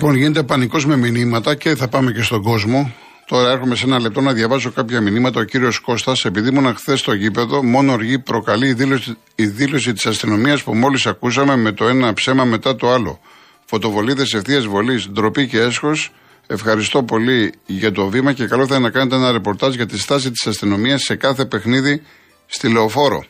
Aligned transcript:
Λοιπόν, 0.00 0.16
γίνεται 0.16 0.42
πανικός 0.42 0.86
με 0.86 0.96
μηνύματα 0.96 1.54
και 1.54 1.74
θα 1.74 1.88
πάμε 1.88 2.12
και 2.12 2.22
στον 2.22 2.42
κόσμο. 2.42 2.94
Τώρα 3.26 3.50
έρχομαι 3.50 3.74
σε 3.74 3.84
ένα 3.84 4.00
λεπτό 4.00 4.20
να 4.20 4.32
διαβάζω 4.32 4.70
κάποια 4.70 5.00
μηνύματα. 5.00 5.40
Ο 5.40 5.42
κύριος 5.42 5.78
Κώστας, 5.78 6.24
επειδή 6.24 6.48
ήμουν 6.48 6.74
χθες 6.74 7.00
στο 7.00 7.12
γήπεδο, 7.12 7.62
μόνο 7.62 7.92
οργή 7.92 8.18
προκαλεί 8.18 8.68
η 8.68 8.72
δήλωση, 8.72 9.16
η 9.34 9.46
δήλωση 9.46 9.92
της 9.92 10.06
αστυνομίας 10.06 10.62
που 10.62 10.74
μόλις 10.74 11.06
ακούσαμε 11.06 11.56
με 11.56 11.72
το 11.72 11.88
ένα 11.88 12.12
ψέμα 12.12 12.44
μετά 12.44 12.76
το 12.76 12.92
άλλο. 12.92 13.20
Φωτοβολίδες 13.64 14.32
ευθείας 14.32 14.66
βολής, 14.66 15.08
ντροπή 15.08 15.46
και 15.46 15.58
έσχος. 15.58 16.12
Ευχαριστώ 16.46 17.02
πολύ 17.02 17.52
για 17.66 17.92
το 17.92 18.08
βήμα 18.08 18.32
και 18.32 18.46
καλό 18.46 18.66
θα 18.66 18.74
είναι 18.74 18.84
να 18.84 18.90
κάνετε 18.90 19.16
ένα 19.16 19.32
ρεπορτάζ 19.32 19.74
για 19.74 19.86
τη 19.86 19.98
στάση 19.98 20.30
της 20.30 20.46
αστυνομίας 20.46 21.02
σε 21.02 21.14
κάθε 21.14 21.44
παιχνίδι 21.44 22.02
στη 22.46 22.68
λεωφόρο. 22.68 23.24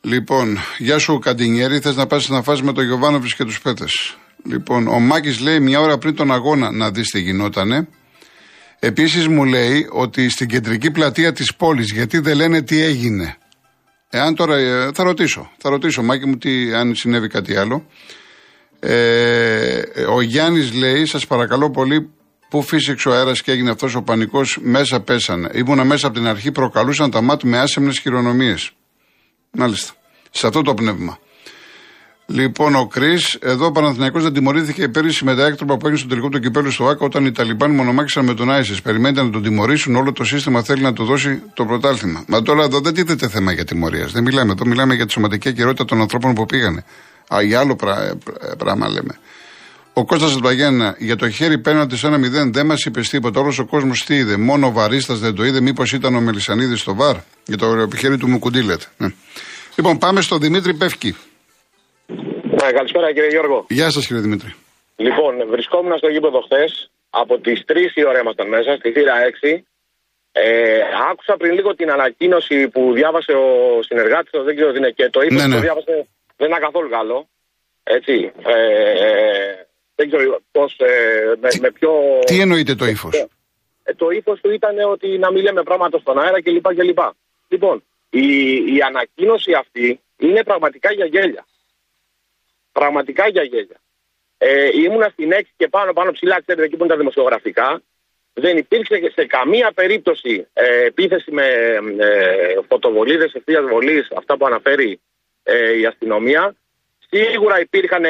Λοιπόν, 0.00 0.58
γεια 0.78 0.98
σου 0.98 1.18
Καντινιέρη, 1.18 1.80
θες 1.80 1.96
να 1.96 2.06
πας 2.06 2.28
να 2.28 2.42
φας 2.42 2.62
με 2.62 2.72
τον 2.72 2.84
Γιωβάνοβιτς 2.84 3.34
και 3.34 3.44
τους 3.44 3.60
πέτες; 3.60 4.16
Λοιπόν, 4.44 4.88
ο 4.88 4.98
Μάκης 4.98 5.40
λέει 5.40 5.60
μια 5.60 5.80
ώρα 5.80 5.98
πριν 5.98 6.14
τον 6.14 6.32
αγώνα 6.32 6.70
να 6.70 6.90
δεις 6.90 7.10
τι 7.10 7.20
γινότανε. 7.20 7.88
Επίσης 8.78 9.28
μου 9.28 9.44
λέει 9.44 9.86
ότι 9.90 10.28
στην 10.28 10.48
κεντρική 10.48 10.90
πλατεία 10.90 11.32
της 11.32 11.54
πόλης, 11.54 11.92
γιατί 11.92 12.18
δεν 12.18 12.36
λένε 12.36 12.62
τι 12.62 12.82
έγινε. 12.82 13.36
Εάν 14.10 14.34
τώρα. 14.34 14.56
Ε, 14.56 14.90
θα 14.94 15.02
ρωτήσω. 15.02 15.50
Θα 15.58 15.70
ρωτήσω, 15.70 16.02
Μάκη 16.02 16.26
μου, 16.26 16.36
τι, 16.36 16.74
αν 16.74 16.94
συνέβη 16.94 17.28
κάτι 17.28 17.56
άλλο. 17.56 17.86
Ε, 18.80 19.82
ο 20.08 20.20
Γιάννης 20.20 20.72
λέει, 20.72 21.06
σας 21.06 21.26
παρακαλώ 21.26 21.70
πολύ, 21.70 22.10
πού 22.48 22.62
φύσηξε 22.62 23.08
ο 23.08 23.12
αέρας 23.12 23.42
και 23.42 23.52
έγινε 23.52 23.70
αυτός 23.70 23.94
ο 23.94 24.02
πανικός, 24.02 24.58
μέσα 24.62 25.00
πέσανε. 25.00 25.50
Ήμουνα 25.54 25.84
μέσα 25.84 26.06
από 26.06 26.16
την 26.16 26.26
αρχή, 26.26 26.52
προκαλούσαν 26.52 27.10
τα 27.10 27.20
μάτια 27.20 27.50
με 27.50 27.58
άσεμνες 27.58 27.98
χειρονομίες. 27.98 28.70
Μάλιστα. 29.50 29.92
Σε 30.30 30.46
αυτό 30.46 30.62
το 30.62 30.74
πνεύμα. 30.74 31.18
Λοιπόν, 32.34 32.74
ο 32.74 32.86
Κρι, 32.86 33.18
εδώ 33.40 33.66
ο 33.66 33.72
Παναθυνιακό 33.72 34.20
δεν 34.20 34.32
τιμωρήθηκε 34.32 34.88
πέρυσι 34.88 35.24
με 35.24 35.34
τα 35.34 35.46
έκτροπα 35.46 35.76
που 35.76 35.86
έγινε 35.86 35.98
στο 35.98 36.08
τελικό 36.08 36.28
του 36.28 36.40
κυπέλου 36.40 36.70
στο 36.70 36.88
ΑΚΑ 36.88 37.04
όταν 37.04 37.26
οι 37.26 37.32
Ταλιμπάν 37.32 37.70
μονομάχησαν 37.70 38.24
με 38.24 38.34
τον 38.34 38.50
Άισις. 38.50 38.82
Περιμένετε 38.82 39.22
να 39.22 39.30
τον 39.30 39.42
τιμωρήσουν, 39.42 39.96
όλο 39.96 40.12
το 40.12 40.24
σύστημα 40.24 40.62
θέλει 40.62 40.82
να 40.82 40.92
του 40.92 41.04
δώσει 41.04 41.42
το 41.54 41.64
πρωτάθλημα. 41.64 42.24
Μα 42.26 42.42
τώρα 42.42 42.64
εδώ 42.64 42.80
δεν 42.80 42.94
τίθεται 42.94 43.28
θέμα 43.28 43.52
για 43.52 43.64
τιμωρίας. 43.64 44.12
Δεν 44.12 44.22
μιλάμε. 44.22 44.52
Εδώ 44.52 44.66
μιλάμε 44.66 44.94
για 44.94 45.06
τη 45.06 45.12
σωματική 45.12 45.48
ακυρότητα 45.48 45.84
των 45.84 46.00
ανθρώπων 46.00 46.34
που 46.34 46.46
πήγανε. 46.46 46.84
Α, 47.34 47.42
για 47.42 47.60
άλλο 47.60 47.76
πράγμα 48.58 48.88
λέμε. 48.88 49.18
Ο 49.92 50.04
Κώστας 50.04 50.30
Ζεμπαγιάννα 50.30 50.94
για 50.98 51.16
το 51.16 51.30
χέρι 51.30 51.58
πέναντι 51.58 51.96
σε 51.96 52.06
ένα 52.06 52.18
μηδέν 52.18 52.52
δεν 52.52 52.66
μας 52.66 52.84
είπες 52.84 53.08
τίποτα. 53.08 53.40
Όλος 53.40 53.58
ο 53.58 53.64
κόσμος 53.64 54.04
τι 54.04 54.14
είδε. 54.14 54.36
Μόνο 54.36 54.66
ο 54.66 54.72
Βαρίστας 54.72 55.18
δεν 55.18 55.34
το 55.34 55.44
είδε. 55.44 55.60
Μήπως 55.60 55.92
ήταν 55.92 56.14
ο 56.14 56.20
Μελισανίδης 56.20 56.80
στο 56.80 56.94
βαρ; 56.94 57.16
Για 57.46 57.56
το 57.56 57.88
χέρι 57.96 58.16
του 58.16 58.28
Μουκουντήλετ. 58.28 58.80
Ναι. 58.96 59.08
Λοιπόν, 59.74 59.98
πάμε 59.98 60.20
στο 60.20 60.38
Δημήτρη 60.38 60.74
Πεύκη. 60.74 61.16
Ναι, 62.64 62.72
καλησπέρα 62.72 63.12
κύριε 63.12 63.28
Γιώργο. 63.28 63.66
Γεια 63.68 63.90
σας 63.90 64.06
κύριε 64.06 64.22
Δημήτρη. 64.22 64.54
Λοιπόν, 64.96 65.32
βρισκόμουν 65.48 65.98
στο 65.98 66.08
γήπεδο 66.08 66.40
χθες. 66.40 66.90
Από 67.10 67.38
τις 67.38 67.64
3 67.66 67.76
η 67.94 68.06
ώρα 68.06 68.18
ήμασταν 68.20 68.48
μέσα, 68.48 68.76
στη 68.76 68.92
θύρα 68.92 69.14
6. 69.18 69.62
Ε, 70.32 70.80
άκουσα 71.10 71.36
πριν 71.36 71.52
λίγο 71.52 71.74
την 71.74 71.90
ανακοίνωση 71.90 72.68
που 72.68 72.92
διάβασε 72.92 73.32
ο 73.32 73.48
συνεργάτης, 73.82 74.30
δεν 74.44 74.54
ξέρω 74.56 74.72
τι 74.72 74.78
είναι 74.78 74.90
και 74.90 75.08
το 75.10 75.20
ύφο 75.22 75.34
ναι, 75.34 75.46
ναι. 75.46 75.54
που 75.54 75.60
διάβασε 75.60 76.06
δεν 76.36 76.48
είναι 76.48 76.58
καθόλου 76.58 76.88
καλό. 76.88 77.28
Έτσι. 77.82 78.32
Ε, 78.46 78.56
ε 79.06 79.66
δεν 79.94 80.06
ξέρω 80.10 80.40
πώς. 80.52 80.76
Ε, 80.78 81.34
με, 81.40 81.48
με 81.60 81.70
ποιο. 81.70 81.90
Τι 82.24 82.40
εννοείται 82.40 82.74
το 82.74 82.86
ύφος; 82.86 83.14
Ε, 83.82 83.94
το 83.94 84.10
ύφος 84.10 84.40
του 84.40 84.50
ήταν 84.50 84.74
ότι 84.90 85.18
να 85.18 85.32
μην 85.32 85.42
λέμε 85.42 85.62
πράγματα 85.62 85.98
στον 85.98 86.18
αέρα 86.18 86.42
κλπ. 86.42 86.66
κλπ. 86.78 86.98
Λοιπόν, 87.48 87.84
η, 88.10 88.26
η 88.74 88.78
ανακοίνωση 88.86 89.52
αυτή 89.52 90.00
είναι 90.16 90.42
πραγματικά 90.42 90.92
για 90.92 91.06
γέλια. 91.06 91.44
Πραγματικά 92.72 93.28
για 93.28 93.42
γέλια. 93.42 93.80
Ε, 94.38 94.68
ήμουνα 94.74 95.08
στην 95.08 95.30
6 95.32 95.40
και 95.56 95.68
πάνω 95.68 95.92
πάνω 95.92 96.10
ψηλά, 96.12 96.40
ξέρετε, 96.40 96.66
εκεί 96.66 96.76
που 96.76 96.84
είναι 96.84 96.92
τα 96.92 96.98
δημοσιογραφικά. 96.98 97.82
Δεν 98.34 98.56
υπήρξε 98.56 99.10
σε 99.14 99.26
καμία 99.26 99.72
περίπτωση 99.74 100.46
ε, 100.52 100.84
επίθεση 100.84 101.30
με 101.30 101.46
ε, 101.98 102.54
φωτοβολίδες 102.68 103.32
ευθείας 103.32 103.64
βολής, 103.64 104.08
αυτά 104.16 104.36
που 104.36 104.46
αναφέρει 104.46 105.00
ε, 105.42 105.78
η 105.78 105.86
αστυνομία. 105.86 106.54
Σίγουρα 107.08 107.60
υπήρχαν 107.60 108.04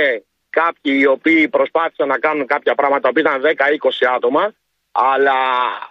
κάποιοι 0.51 0.99
οι 1.01 1.07
οποίοι 1.07 1.49
προσπάθησαν 1.49 2.09
να 2.09 2.19
κάνουν 2.19 2.47
κάποια 2.47 2.75
πράγματα 2.75 3.13
που 3.13 3.19
ήταν 3.19 3.43
10-20 3.43 3.55
άτομα, 4.17 4.55
αλλά 4.93 5.39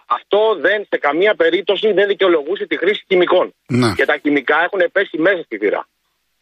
αυτό 0.06 0.56
δεν 0.60 0.86
σε 0.90 0.98
καμία 0.98 1.36
περίπτωση 1.36 1.92
δεν 1.92 2.08
δικαιολογούσε 2.08 2.66
τη 2.66 2.78
χρήση 2.78 3.04
χημικών. 3.08 3.54
Να. 3.68 3.94
Και 3.94 4.06
τα 4.06 4.18
χημικά 4.18 4.64
έχουν 4.64 4.92
πέσει 4.92 5.18
μέσα 5.18 5.42
στη 5.44 5.58
θύρα. 5.58 5.88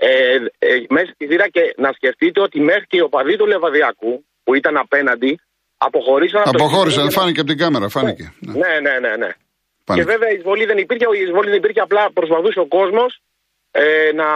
Ε, 0.01 0.35
ε, 0.59 0.83
μέσα 0.89 1.11
στη 1.13 1.27
θύρα 1.27 1.49
και 1.49 1.73
να 1.77 1.91
σκεφτείτε 1.91 2.41
ότι 2.41 2.59
μέχρι 2.59 2.85
και 2.87 2.97
οι 2.97 2.99
οπαδοί 2.99 3.35
του 3.35 3.47
Λεβαδιακού 3.47 4.25
που 4.43 4.53
ήταν 4.55 4.77
απέναντι 4.77 5.39
αποχωρήσαν. 5.77 6.41
Αποχώρησαν, 6.45 7.11
φάνηκε 7.11 7.39
από 7.39 7.49
την 7.49 7.57
κάμερα, 7.57 7.89
φάνηκε. 7.89 8.33
Ναι, 8.39 8.53
ναι, 8.53 8.99
ναι. 8.99 8.99
ναι. 8.99 9.15
ναι. 9.15 9.29
Και 9.95 10.03
βέβαια 10.03 10.31
η 10.31 10.35
εισβολή 10.35 10.65
δεν 10.65 10.77
υπήρχε, 10.77 11.05
η 11.19 11.21
εισβολή 11.21 11.49
δεν 11.49 11.57
υπήρχε, 11.57 11.79
απλά 11.79 12.11
προσπαθούσε 12.13 12.59
ο 12.59 12.65
κόσμος 12.65 13.21
ε, 13.71 14.11
να, 14.13 14.29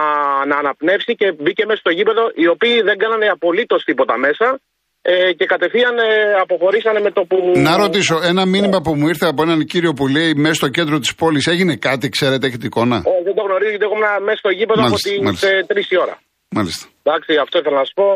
να 0.46 0.56
αναπνεύσει 0.56 1.14
και 1.14 1.32
μπήκε 1.32 1.66
μέσα 1.66 1.80
στο 1.80 1.90
γήπεδο, 1.90 2.30
οι 2.34 2.46
οποίοι 2.46 2.82
δεν 2.82 2.98
κάνανε 2.98 3.26
απολύτως 3.28 3.84
τίποτα 3.84 4.16
μέσα 4.16 4.60
ε, 5.06 5.32
και 5.38 5.46
κατευθείαν 5.52 5.98
ε, 5.98 6.08
αποχωρήσανε 6.42 7.00
με 7.00 7.10
το 7.10 7.22
που. 7.28 7.36
Να 7.68 7.76
ρωτήσω, 7.76 8.16
ένα 8.22 8.44
μήνυμα 8.46 8.78
που 8.80 8.94
μου 8.94 9.06
ήρθε 9.08 9.26
από 9.26 9.42
έναν 9.42 9.64
κύριο 9.64 9.92
που 9.92 10.06
λέει 10.08 10.30
μέσα 10.34 10.54
στο 10.54 10.68
κέντρο 10.68 10.98
της 10.98 11.14
πόλης, 11.14 11.46
έγινε 11.46 11.76
κάτι, 11.76 12.08
ξέρετε, 12.08 12.46
έχετε 12.46 12.66
εικόνα; 12.66 12.96
Όχι, 12.96 13.22
δεν 13.28 13.34
το 13.34 13.42
γνωρίζω, 13.42 13.70
γιατί 13.70 13.84
εγώ 13.88 13.94
ήμουν 13.98 14.24
μέσα 14.26 14.38
στο 14.42 14.50
γήπεδο 14.58 14.80
μάλιστα, 14.80 15.10
από 15.10 15.74
τι 15.74 15.88
3 15.88 15.94
η 15.94 15.98
ώρα. 16.04 16.14
Μάλιστα. 16.56 16.84
Εντάξει, 17.02 17.30
αυτό 17.44 17.58
ήθελα 17.58 17.78
να 17.82 17.84
σα 17.88 17.92
πω. 18.00 18.06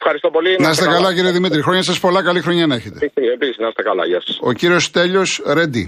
Ευχαριστώ 0.00 0.28
πολύ. 0.30 0.56
Να 0.58 0.70
είστε 0.70 0.86
καλά, 0.96 1.14
κύριε 1.14 1.30
Δημήτρη. 1.30 1.62
Χρόνια 1.62 1.82
σας 1.82 2.00
πολλά, 2.00 2.22
καλή 2.22 2.40
χρονιά 2.40 2.66
να 2.66 2.74
έχετε. 2.74 2.98
Επίσης, 3.36 3.56
να 3.58 3.68
είστε 3.68 3.82
καλά, 3.82 4.06
γεια 4.06 4.20
σας. 4.26 4.38
Ο 4.40 4.52
κύριος 4.52 4.90
Τέλειο 4.90 5.22
Ρέντι. 5.56 5.84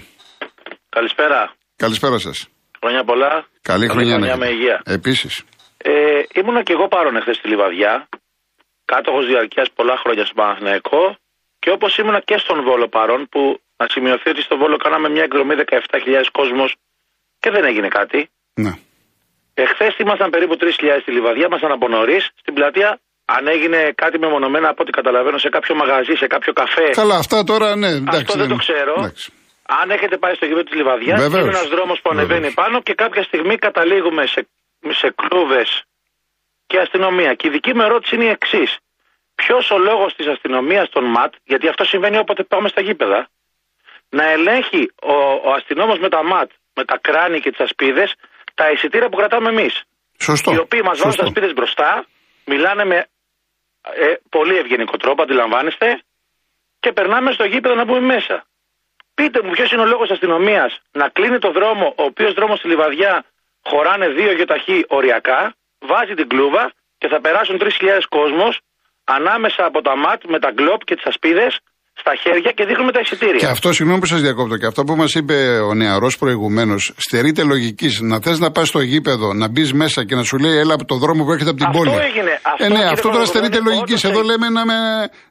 Καλησπέρα. 0.88 1.40
Καλησπέρα 1.76 2.18
σας. 2.18 2.48
Χρόνια 2.80 3.04
πολλά. 3.04 3.32
Καλή, 3.62 3.86
χρονιά, 3.88 4.14
χρονιά 4.14 4.36
με 4.36 4.48
υγεία. 4.48 4.82
Επίσης. 4.84 5.42
Ε, 5.76 5.92
ήμουνα 6.40 6.62
και 6.62 6.72
εγώ 6.72 6.88
παρόν 6.88 7.16
εχθές 7.16 7.36
στη 7.36 7.48
Λιβαδιά. 7.48 8.08
Κάτοχος 8.92 9.26
διαρκείας 9.26 9.68
πολλά 9.78 9.96
χρόνια 10.02 10.24
στον 10.24 10.36
Παναθηναϊκό. 10.40 11.02
Και 11.62 11.70
όπως 11.76 11.90
ήμουνα 12.00 12.20
και 12.28 12.36
στον 12.44 12.58
Βόλο 12.66 12.88
παρόν, 12.96 13.28
που 13.32 13.40
να 13.80 13.86
σημειωθεί 13.94 14.28
ότι 14.34 14.42
στο 14.48 14.56
Βόλο 14.60 14.76
κάναμε 14.84 15.08
μια 15.14 15.24
εκδρομή 15.28 15.54
17.000 15.56 16.30
κόσμος 16.38 16.68
και 17.42 17.50
δεν 17.54 17.64
έγινε 17.70 17.88
κάτι. 17.88 18.20
Ναι. 18.64 18.72
Εχθές 19.54 19.92
ήμασταν 20.04 20.30
περίπου 20.30 20.56
3.000 20.60 20.98
στη 21.02 21.10
Λιβαδιά, 21.16 21.46
ήμασταν 21.50 21.72
από 21.76 21.86
νωρίς. 21.88 22.22
Στην 22.42 22.54
πλατεία, 22.54 22.90
αν 23.36 23.42
έγινε 23.54 23.80
κάτι 24.02 24.16
μεμονωμένα 24.18 24.68
από 24.68 24.80
ό,τι 24.82 24.92
καταλαβαίνω 24.98 25.38
σε 25.38 25.48
κάποιο 25.48 25.74
μαγαζί, 25.74 26.14
σε 26.22 26.26
κάποιο 26.26 26.52
καφέ. 26.52 26.88
Καλά, 27.02 27.16
αυτά 27.24 27.44
τώρα 27.44 27.76
ναι, 27.76 27.88
εντάξει. 27.88 28.20
Αυτό 28.20 28.38
δεν 28.38 28.48
το 28.48 28.56
ξέρω. 28.64 28.94
Εντάξει. 28.98 29.32
Αν 29.80 29.90
έχετε 29.90 30.16
πάει 30.22 30.34
στο 30.34 30.44
γήπεδο 30.46 30.64
της 30.68 30.74
Λιβαδιάς, 30.80 31.18
είναι 31.24 31.38
ένας 31.56 31.68
δρόμος 31.74 31.98
που 32.02 32.10
ανεβαίνει 32.12 32.50
πάνω 32.52 32.76
και 32.86 32.94
κάποια 32.94 33.22
στιγμή 33.22 33.56
καταλήγουμε 33.66 34.26
σε, 34.26 34.40
σε 35.00 35.08
κλούβες 35.20 35.68
και 36.70 36.78
αστυνομία. 36.78 37.34
Και 37.34 37.46
η 37.46 37.50
δική 37.50 37.74
μου 37.74 37.82
ερώτηση 37.82 38.14
είναι 38.14 38.24
η 38.24 38.28
εξής. 38.28 38.78
Ποιος 39.34 39.70
ο 39.70 39.78
λόγος 39.78 40.14
της 40.14 40.26
αστυνομίας 40.26 40.88
των 40.88 41.04
ΜΑΤ, 41.04 41.32
γιατί 41.44 41.68
αυτό 41.68 41.84
συμβαίνει 41.84 42.18
όποτε 42.18 42.42
πάμε 42.42 42.68
στα 42.68 42.80
γήπεδα, 42.80 43.28
να 44.08 44.24
ελέγχει 44.30 44.92
ο, 45.02 45.14
ο 45.48 45.52
αστυνόμος 45.52 45.98
με 45.98 46.08
τα 46.08 46.22
ΜΑΤ, 46.24 46.50
με 46.74 46.84
τα 46.84 46.98
κράνη 46.98 47.40
και 47.40 47.50
τις 47.50 47.60
ασπίδες, 47.60 48.14
τα 48.54 48.70
εισιτήρια 48.70 49.08
που 49.08 49.16
κρατάμε 49.16 49.48
εμείς. 49.48 49.82
Σωστό. 50.18 50.52
Οι 50.52 50.58
οποίοι 50.58 50.80
μας 50.84 50.98
βάζουν 50.98 51.18
τα 51.20 51.24
ασπίδες 51.24 51.52
μπροστά, 51.52 52.06
μιλάνε 52.44 52.84
με 52.84 52.96
ε, 53.94 54.14
πολύ 54.28 54.56
ευγενικό 54.56 54.96
τρόπο, 54.96 55.22
αντιλαμβάνεστε, 55.22 56.02
και 56.80 56.92
περνάμε 56.92 57.32
στο 57.32 57.44
γήπεδο 57.44 57.74
να 57.74 57.84
μπούμε 57.84 58.00
μέσα. 58.00 58.44
Πείτε 59.14 59.42
μου 59.42 59.50
ποιος 59.50 59.72
είναι 59.72 59.82
ο 59.82 59.86
λόγος 59.86 60.10
αστυνομίας 60.10 60.80
να 60.92 61.08
κλείνει 61.08 61.38
το 61.38 61.50
δρόμο, 61.50 61.86
ο 61.96 62.02
οποίος 62.02 62.32
δρόμος 62.32 62.58
στη 62.58 62.68
Λιβαδιά 62.68 63.24
χωράνε 63.62 64.08
δύο 64.08 64.32
γεωταχή 64.32 64.84
οριακά, 64.88 65.54
βάζει 65.90 66.14
την 66.14 66.28
κλούβα 66.32 66.64
και 67.00 67.08
θα 67.12 67.18
περάσουν 67.20 67.56
3.000 67.60 67.66
κόσμος 68.16 68.52
ανάμεσα 69.04 69.62
από 69.70 69.80
τα 69.86 69.94
ΜΑΤ 69.96 70.20
με 70.32 70.38
τα 70.44 70.50
γκλόπ 70.50 70.80
και 70.88 70.94
τις 70.94 71.06
ασπίδες 71.12 71.52
στα 72.02 72.12
χέρια 72.22 72.50
και 72.56 72.64
δείχνουμε 72.68 72.92
τα 72.92 73.00
εισιτήρια. 73.00 73.40
Και 73.42 73.52
αυτό, 73.56 73.72
συγγνώμη 73.72 74.00
που 74.00 74.06
σας 74.06 74.20
διακόπτω, 74.26 74.56
και 74.56 74.66
αυτό 74.66 74.84
που 74.84 74.94
μας 74.96 75.14
είπε 75.18 75.36
ο 75.70 75.74
νεαρός 75.74 76.14
προηγουμένως, 76.22 76.82
στερείται 76.96 77.42
λογικής 77.52 78.00
να 78.00 78.16
θες 78.24 78.38
να 78.44 78.50
πας 78.50 78.68
στο 78.68 78.80
γήπεδο, 78.90 79.28
να 79.34 79.46
μπεις 79.48 79.72
μέσα 79.72 80.04
και 80.08 80.14
να 80.14 80.24
σου 80.28 80.36
λέει 80.44 80.56
έλα 80.62 80.74
από 80.74 80.84
το 80.84 80.96
δρόμο 81.02 81.24
που 81.24 81.32
έρχεται 81.32 81.50
από 81.50 81.58
την 81.62 81.68
αυτό 81.68 81.78
πόλη. 81.78 81.90
Έγινε. 82.08 82.32
Αυτό 82.42 82.64
ε, 82.64 82.68
ναι, 82.68 82.84
αυτό 82.94 83.08
τώρα 83.14 83.24
στερείται 83.24 83.60
λογικής. 83.68 84.04
Εδώ 84.04 84.20
λέμε 84.30 84.46
να, 84.56 84.62
με, 84.70 84.78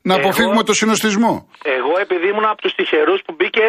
να 0.10 0.13
εγώ, 0.13 0.22
αποφύγουμε 0.22 0.63
το 0.63 0.74
συνοστισμό. 0.74 1.34
Εγώ 1.78 1.94
επειδή 2.06 2.25
ήμουν 2.31 2.48
από 2.54 2.62
τους 2.63 2.74
τυχερούς 2.78 3.19
που 3.25 3.34
μπήκε 3.38 3.63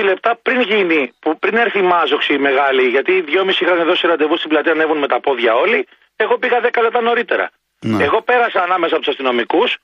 20 0.00 0.04
λεπτά 0.10 0.30
πριν 0.46 0.60
γίνει, 0.70 1.00
που 1.22 1.38
πριν 1.42 1.54
έρθει 1.64 1.78
η 1.84 1.86
μάζοξη 1.94 2.32
μεγάλη, 2.48 2.84
γιατί 2.94 3.12
οι 3.18 3.22
δυόμιση 3.30 3.58
είχαν 3.64 3.78
δώσει 3.90 4.06
ραντεβού 4.06 4.36
στην 4.36 4.48
πλατεία 4.52 4.72
ανέβουν 4.76 4.98
με 5.04 5.08
τα 5.12 5.18
πόδια 5.26 5.52
όλοι, 5.64 5.80
εγώ 6.22 6.38
πήγα 6.38 6.60
10 6.62 6.82
λεπτά 6.82 7.00
νωρίτερα. 7.00 7.50
Ναι. 7.80 8.04
Εγώ 8.04 8.22
πέρασα 8.22 8.62
ανάμεσα 8.62 8.94
από 8.94 9.04
τους 9.04 9.12
αστυνομικούς, 9.12 9.76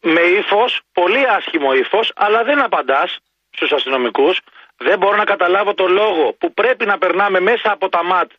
με 0.00 0.20
ύφος, 0.20 0.80
πολύ 0.92 1.28
άσχημο 1.28 1.74
ύφος, 1.74 2.12
αλλά 2.14 2.44
δεν 2.44 2.62
απαντάς 2.62 3.18
στους 3.50 3.72
αστυνομικούς. 3.72 4.40
Δεν 4.76 4.98
μπορώ 4.98 5.16
να 5.16 5.24
καταλάβω 5.24 5.74
το 5.74 5.86
λόγο 5.86 6.32
που 6.32 6.54
πρέπει 6.54 6.86
να 6.86 6.98
περνάμε 6.98 7.40
μέσα 7.40 7.72
από 7.72 7.88
τα 7.88 8.04
ΜΑΤ 8.04 8.30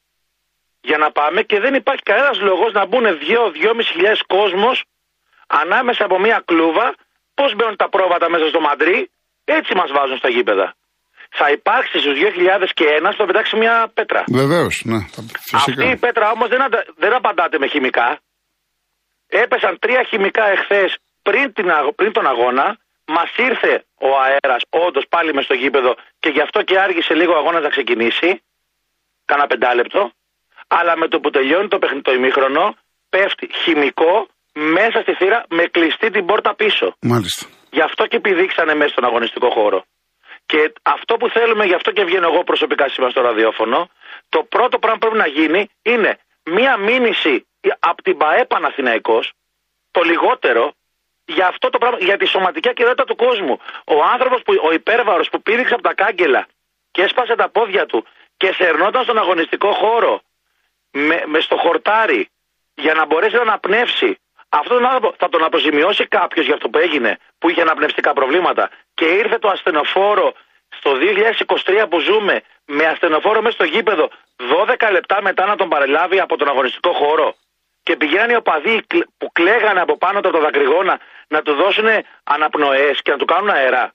για 0.81 0.97
να 0.97 1.11
πάμε 1.11 1.41
και 1.43 1.59
δεν 1.59 1.73
υπάρχει 1.73 2.03
κανένας 2.03 2.39
λόγος 2.39 2.73
να 2.73 2.85
μπουν 2.85 3.03
2-2.500 3.03 4.15
κόσμος 4.27 4.83
ανάμεσα 5.47 6.05
από 6.05 6.19
μια 6.19 6.41
κλούβα 6.45 6.95
Πώς 7.35 7.55
μπαίνουν 7.55 7.75
τα 7.75 7.89
πρόβατα 7.89 8.29
μέσα 8.29 8.47
στο 8.47 8.59
μαντρί, 8.59 9.09
έτσι 9.43 9.75
μας 9.75 9.91
βάζουν 9.91 10.17
στα 10.17 10.29
γήπεδα. 10.29 10.75
Θα 11.39 11.47
υπάρξει 11.57 11.99
στους 11.99 12.13
2001 12.13 13.13
θα 13.17 13.25
πετάξει 13.25 13.55
μια 13.57 13.91
πέτρα. 13.93 14.23
Βεβαίως, 14.41 14.81
ναι. 14.85 14.99
Αυτή 15.51 15.85
η 15.95 15.97
πέτρα 15.97 16.31
όμως 16.35 16.47
δεν, 16.49 16.61
δεν 16.97 17.13
απαντάται 17.13 17.57
με 17.59 17.67
χημικά. 17.67 18.19
Έπεσαν 19.27 19.79
τρία 19.79 20.03
χημικά 20.09 20.43
εχθές 20.55 20.97
πριν, 21.21 21.53
πριν 21.95 22.11
τον 22.11 22.27
αγώνα. 22.27 22.77
Μας 23.07 23.29
ήρθε 23.37 23.73
ο 24.07 24.09
αέρας 24.23 24.63
όντως 24.69 25.05
πάλι 25.09 25.33
μες 25.33 25.43
στο 25.43 25.53
γήπεδο 25.53 25.95
και 26.19 26.29
γι' 26.29 26.41
αυτό 26.41 26.61
και 26.61 26.79
άργησε 26.79 27.13
λίγο 27.13 27.33
ο 27.33 27.37
αγώνας 27.37 27.63
να 27.63 27.69
ξεκινήσει. 27.69 28.29
Κάνα 29.25 29.47
πεντάλεπτο. 29.47 30.11
Αλλά 30.67 30.97
με 30.97 31.07
το 31.07 31.19
που 31.19 31.29
τελειώνει 31.29 31.67
το, 31.67 31.79
το 32.01 32.11
ημίχρονο, 32.13 32.75
πέφτει 33.09 33.49
χημικό 33.63 34.27
μέσα 34.53 34.97
στη 35.01 35.13
θύρα 35.19 35.45
με 35.49 35.63
κλειστή 35.75 36.09
την 36.09 36.25
πόρτα 36.25 36.55
πίσω. 36.55 36.95
Μάλιστα. 37.01 37.45
Γι' 37.71 37.81
αυτό 37.81 38.05
και 38.05 38.19
πηδήξανε 38.19 38.73
μέσα 38.75 38.89
στον 38.89 39.05
αγωνιστικό 39.05 39.49
χώρο. 39.49 39.79
Και 40.55 40.73
αυτό 40.83 41.17
που 41.17 41.29
θέλουμε, 41.29 41.65
γι' 41.65 41.73
αυτό 41.73 41.91
και 41.91 42.03
βγαίνω 42.03 42.27
εγώ 42.27 42.43
προσωπικά 42.43 42.89
σήμερα 42.89 43.11
στο 43.11 43.21
ραδιόφωνο, 43.21 43.89
το 44.29 44.43
πρώτο 44.43 44.79
πράγμα 44.79 44.99
που 44.99 45.07
πρέπει 45.07 45.17
να 45.17 45.41
γίνει 45.41 45.69
είναι 45.81 46.19
μία 46.43 46.77
μήνυση 46.77 47.45
από 47.79 48.01
την 48.01 48.17
ΠαΕ 48.17 48.45
Παναθηναϊκός, 48.45 49.33
το 49.91 50.01
λιγότερο, 50.01 50.73
για 51.25 51.47
αυτό 51.47 51.69
το 51.69 51.77
πράγμα, 51.77 51.97
για 51.99 52.17
τη 52.17 52.25
σωματική 52.25 52.69
ακυρότητα 52.69 53.03
του 53.03 53.15
κόσμου. 53.15 53.59
Ο 53.85 54.03
άνθρωπος, 54.13 54.41
ο 54.61 54.71
υπέρβαρος 54.73 55.29
που 55.29 55.41
πήδηξε 55.41 55.73
από 55.73 55.83
τα 55.83 55.93
κάγκελα 55.93 56.47
και 56.91 57.01
έσπασε 57.01 57.35
τα 57.35 57.49
πόδια 57.49 57.85
του 57.85 58.05
και 58.37 58.51
σερνόταν 58.53 59.03
στον 59.03 59.17
αγωνιστικό 59.17 59.71
χώρο 59.71 60.21
με, 60.91 61.23
με 61.25 61.39
στο 61.39 61.55
χορτάρι 61.57 62.29
για 62.75 62.93
να 62.93 63.05
μπορέσει 63.05 63.35
να 63.35 63.41
αναπνεύσει. 63.41 64.19
Αυτόν 64.49 64.77
τον 64.77 64.85
άνθρωπο 64.85 65.13
θα 65.17 65.29
τον 65.29 65.43
αποζημιώσει 65.43 66.07
κάποιος 66.07 66.45
για 66.45 66.53
αυτό 66.53 66.69
που 66.69 66.77
έγινε, 66.77 67.17
που 67.37 67.49
είχε 67.49 67.61
αναπνευστικά 67.61 68.13
προβλήματα 68.13 68.69
και 68.93 69.05
ήρθε 69.05 69.37
το 69.37 69.47
ασθενοφόρο 69.47 70.33
στο 70.85 70.97
2023 71.65 71.85
που 71.89 71.99
ζούμε 71.99 72.41
με 72.65 72.85
ασθενοφόρο 72.85 73.41
μέσα 73.41 73.55
στο 73.55 73.63
γήπεδο 73.63 74.09
12 74.79 74.91
λεπτά 74.91 75.21
μετά 75.21 75.45
να 75.45 75.55
τον 75.55 75.69
παρελάβει 75.69 76.19
από 76.19 76.37
τον 76.37 76.47
αγωνιστικό 76.47 76.93
χώρο. 76.93 77.35
Και 77.83 77.95
πηγαίνουν 77.95 78.29
οι 78.29 78.35
οπαδοί 78.35 78.85
που 79.17 79.31
κλαίγανε 79.31 79.81
από 79.81 79.97
πάνω 79.97 80.19
από 80.19 80.31
τα 80.31 80.39
δακρυγόνα 80.39 80.99
να 81.27 81.41
του 81.41 81.53
δώσουν 81.53 81.85
αναπνοές 82.23 83.01
και 83.01 83.11
να 83.11 83.17
του 83.17 83.25
κάνουν 83.25 83.49
αέρα. 83.49 83.93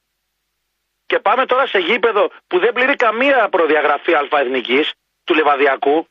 Και 1.07 1.19
πάμε 1.19 1.47
τώρα 1.47 1.67
σε 1.67 1.79
γήπεδο 1.79 2.31
που 2.47 2.59
δεν 2.59 2.73
πληρεί 2.73 2.97
καμία 2.97 3.49
προδιαγραφή 3.49 4.15
αλφαεθνική 4.15 4.85
του 5.25 5.35
Λεβαδιακού 5.35 6.07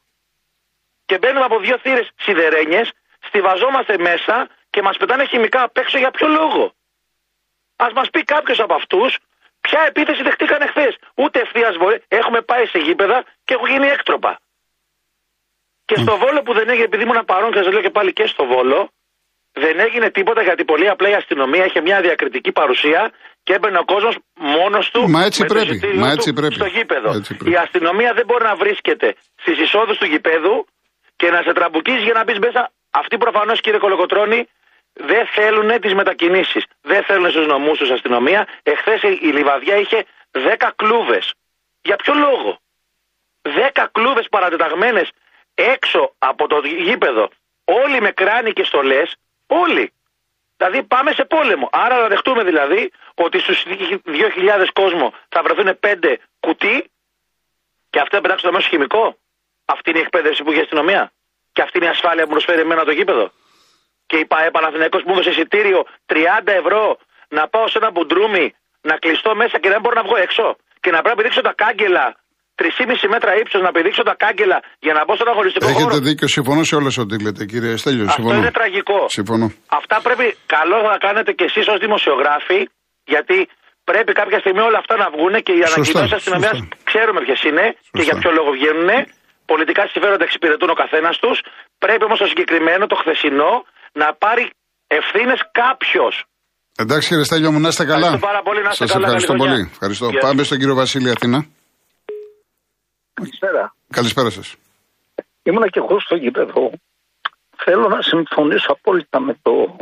και 1.05 1.17
μπαίνουμε 1.17 1.45
από 1.45 1.59
δύο 1.59 1.77
θύρες 1.77 2.09
σιδερένιες, 2.15 2.91
στηβαζόμαστε 3.19 3.97
μέσα 3.97 4.47
και 4.69 4.81
μας 4.81 4.97
πετάνε 4.97 5.25
χημικά 5.25 5.63
απ' 5.63 5.77
έξω 5.77 5.97
για 5.97 6.11
ποιο 6.11 6.27
λόγο. 6.27 6.73
Α 7.75 7.87
μας 7.93 8.09
πει 8.09 8.23
κάποιος 8.23 8.59
από 8.59 8.73
αυτούς 8.73 9.17
ποια 9.69 9.81
επίθεση 9.91 10.21
δεχτήκαν 10.27 10.59
εχθέ. 10.67 10.87
Ούτε 11.21 11.37
ευθείας 11.45 11.73
βολή. 11.81 11.97
Έχουμε 12.19 12.39
πάει 12.49 12.65
σε 12.73 12.79
γήπεδα 12.85 13.17
και 13.45 13.53
έχω 13.57 13.65
γίνει 13.71 13.87
έκτροπα. 13.95 14.31
Και 15.89 15.95
στο 16.03 16.13
Βόλο 16.21 16.39
που 16.45 16.53
δεν 16.53 16.67
έγινε, 16.69 16.87
επειδή 16.91 17.03
ήμουν 17.03 17.25
παρόν 17.31 17.51
και 17.51 17.61
σας 17.63 17.71
λέω 17.73 17.81
και 17.87 17.95
πάλι 17.97 18.11
και 18.13 18.25
στο 18.33 18.43
Βόλο, 18.53 18.79
δεν 19.63 19.79
έγινε 19.79 20.07
τίποτα 20.17 20.41
γιατί 20.47 20.63
πολύ 20.71 20.87
απλά 20.89 21.07
η 21.09 21.13
αστυνομία 21.21 21.65
είχε 21.65 21.81
μια 21.81 22.01
διακριτική 22.01 22.51
παρουσία 22.51 23.11
και 23.43 23.53
έμπαινε 23.53 23.77
ο 23.83 23.85
κόσμος 23.93 24.15
μόνος 24.55 24.85
του 24.93 25.09
Μα 25.09 25.23
έτσι 25.23 25.41
με 25.41 25.47
πρέπει. 25.53 25.75
Μα 26.03 26.09
έτσι 26.11 26.33
πρέπει. 26.33 26.53
στο 26.53 26.65
γήπεδο. 26.65 27.09
Η 27.53 27.55
αστυνομία 27.65 28.11
δεν 28.13 28.25
μπορεί 28.27 28.43
να 28.43 28.55
βρίσκεται 28.55 29.15
στις 29.41 29.57
εισόδους 29.63 29.97
του 29.97 30.05
γηπέδου 30.05 30.55
και 31.15 31.27
να 31.29 31.41
σε 31.45 31.51
τραμπουκίζει 31.53 32.03
για 32.09 32.13
να 32.13 32.23
μπεις 32.23 32.39
μέσα. 32.39 32.71
Αυτοί 33.01 33.17
προφανώς 33.17 33.61
κύριε 33.61 33.79
Κολοκοτρόνη 33.79 34.39
δεν 34.99 35.25
θέλουν 35.27 35.79
τις 35.79 35.93
μετακινήσεις. 35.93 36.65
Δεν 36.81 37.03
θέλουν 37.03 37.29
στους 37.29 37.47
νομούς 37.47 37.77
τους 37.77 37.89
αστυνομία. 37.89 38.47
Εχθές 38.63 39.01
η 39.01 39.31
Λιβαδιά 39.31 39.75
είχε 39.75 40.05
10 40.31 40.71
κλούβες. 40.75 41.33
Για 41.81 41.95
ποιο 41.95 42.13
λόγο; 42.13 42.59
10 43.41 43.87
κλούβες 43.91 44.27
παρατεταγμένες 44.29 45.09
έξω 45.53 46.13
από 46.19 46.47
το 46.47 46.59
γήπεδο. 46.65 47.29
Όλοι 47.65 48.01
με 48.01 48.11
κράνη 48.11 48.53
και 48.53 48.63
στολές. 48.63 49.15
Όλοι. 49.47 49.93
Δηλαδή 50.57 50.83
πάμε 50.83 51.11
σε 51.11 51.25
πόλεμο. 51.25 51.69
Άρα 51.71 52.01
να 52.01 52.07
δεχτούμε 52.07 52.43
δηλαδή 52.43 52.91
ότι 53.15 53.39
στους 53.39 53.65
2.000 54.05 54.67
κόσμο 54.73 55.13
θα 55.29 55.41
βρεθούν 55.43 55.79
5 55.79 56.15
κουτί 56.39 56.89
και 57.89 57.99
αυτά 57.99 58.21
πετάξουν 58.21 58.49
το 58.49 58.55
μέσο 58.55 58.69
χημικό. 58.69 59.17
Αυτή 59.65 59.89
είναι 59.89 59.99
η 59.99 60.01
εκπαίδευση 60.01 60.43
που 60.43 60.49
έχει 60.49 60.59
η 60.59 60.61
αστυνομία. 60.61 61.11
Και 61.51 61.61
αυτή 61.61 61.77
είναι 61.77 61.87
η 61.87 61.89
ασφάλεια 61.89 62.23
που 62.23 62.29
προσφέρει 62.29 62.61
εμένα 62.61 62.83
το 62.83 62.91
γήπεδο. 62.91 63.31
Και 64.09 64.17
η 64.23 64.25
ΠαΕ 64.31 64.49
Παναθηναϊκός 64.55 65.01
που 65.01 65.09
μου 65.09 65.15
έδωσε 65.15 65.31
εισιτήριο 65.35 65.79
30 66.13 66.51
ευρώ 66.61 66.83
να 67.37 67.43
πάω 67.53 67.67
σε 67.71 67.77
ένα 67.81 67.89
μπουντρούμι, 67.93 68.45
να 68.89 68.95
κλειστώ 69.03 69.31
μέσα 69.41 69.55
και 69.61 69.69
δεν 69.73 69.79
μπορώ 69.81 69.95
να 70.01 70.05
βγω 70.07 70.17
έξω. 70.25 70.45
Και 70.83 70.89
να 70.95 70.99
πρέπει 71.03 71.15
να 71.15 71.19
πηδήξω 71.19 71.41
τα 71.49 71.53
κάγκελα 71.63 72.05
3,5 72.59 73.13
μέτρα 73.15 73.31
ύψος 73.41 73.61
να 73.67 73.71
πηδήξω 73.75 74.03
τα 74.09 74.15
κάγκελα 74.23 74.57
για 74.85 74.93
να 74.97 75.01
μπω 75.05 75.13
στον 75.19 75.27
αγωνιστικό 75.33 75.65
Έχετε 75.65 75.81
χώρο. 75.83 75.93
Έχετε 75.93 76.09
δίκιο, 76.09 76.27
συμφωνώ 76.37 76.61
σε 76.69 76.75
όλες 76.79 76.95
ό,τι 77.03 77.15
λέτε, 77.25 77.41
κύριε 77.51 77.73
Στέλιος. 77.81 78.07
Αυτό 78.07 78.21
συμφωνώ. 78.21 78.39
είναι 78.41 78.53
τραγικό. 78.59 78.99
Συμφωνώ. 79.19 79.47
Αυτά 79.79 79.97
πρέπει 80.07 80.27
καλό 80.55 80.77
να 80.93 80.97
κάνετε 81.05 81.31
κι 81.37 81.45
εσείς 81.49 81.65
ως 81.73 81.77
δημοσιογράφοι, 81.85 82.59
γιατί 83.13 83.37
πρέπει 83.89 84.11
κάποια 84.21 84.39
στιγμή 84.43 84.61
όλα 84.69 84.79
αυτά 84.83 84.95
να 85.03 85.07
βγουν 85.13 85.33
και 85.45 85.53
οι 85.57 85.61
ανακοινώσεις 85.69 86.13
αστυνομίας 86.19 86.57
ξέρουμε 86.89 87.19
ποιες 87.25 87.39
είναι 87.49 87.65
σωστά. 87.75 87.95
και 87.95 88.03
για 88.07 88.15
ποιο 88.19 88.31
λόγο 88.37 88.49
βγαίνουν. 88.57 88.89
Πολιτικά 89.51 89.83
συμφέροντα 89.93 90.23
εξυπηρετούν 90.29 90.69
ο 90.75 90.77
καθένας 90.83 91.15
τους. 91.23 91.37
Πρέπει 91.83 92.03
όμως 92.07 92.17
το 92.23 92.27
συγκεκριμένο, 92.31 92.83
το 92.93 92.97
χθεσινό, 93.01 93.53
να 93.93 94.13
πάρει 94.13 94.51
ευθύνες 94.87 95.39
κάποιος. 95.51 96.23
Εντάξει 96.77 97.07
κύριε 97.07 97.23
Στέλιο 97.23 97.51
μου, 97.51 97.59
να 97.59 97.67
είστε 97.67 97.85
καλά. 97.85 97.97
Ευχαριστώ 97.97 98.27
πάρα 98.27 98.41
πολύ, 98.41 98.61
να 98.61 98.69
είστε 98.69 98.85
Σας 98.85 98.91
καλά. 98.93 99.05
ευχαριστώ 99.05 99.33
πολύ. 99.33 99.69
Ευχαριστώ. 99.71 100.07
Yes. 100.07 100.19
Πάμε 100.21 100.43
στον 100.43 100.57
κύριο 100.57 100.75
Βασίλη 100.75 101.09
Αθήνα. 101.09 101.45
Καλησπέρα. 103.13 103.75
Καλησπέρα 103.89 104.29
σας. 104.29 104.55
Ήμουνα 105.43 105.67
και 105.67 105.79
εγώ 105.79 105.99
στο 105.99 106.15
γήπεδο. 106.15 106.71
Θέλω 107.63 107.87
να 107.87 108.01
συμφωνήσω 108.01 108.71
απόλυτα 108.71 109.19
με 109.19 109.37
το, 109.41 109.75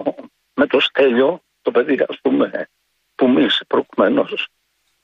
με 0.54 0.68
το 0.68 0.80
Στέλιο, 0.80 1.42
το 1.62 1.72
παιδί 1.72 2.06
ας 2.10 2.18
πούμε, 2.22 2.70
που 3.16 3.30
μίλησε 3.30 3.66
προηγουμένως. 3.68 4.48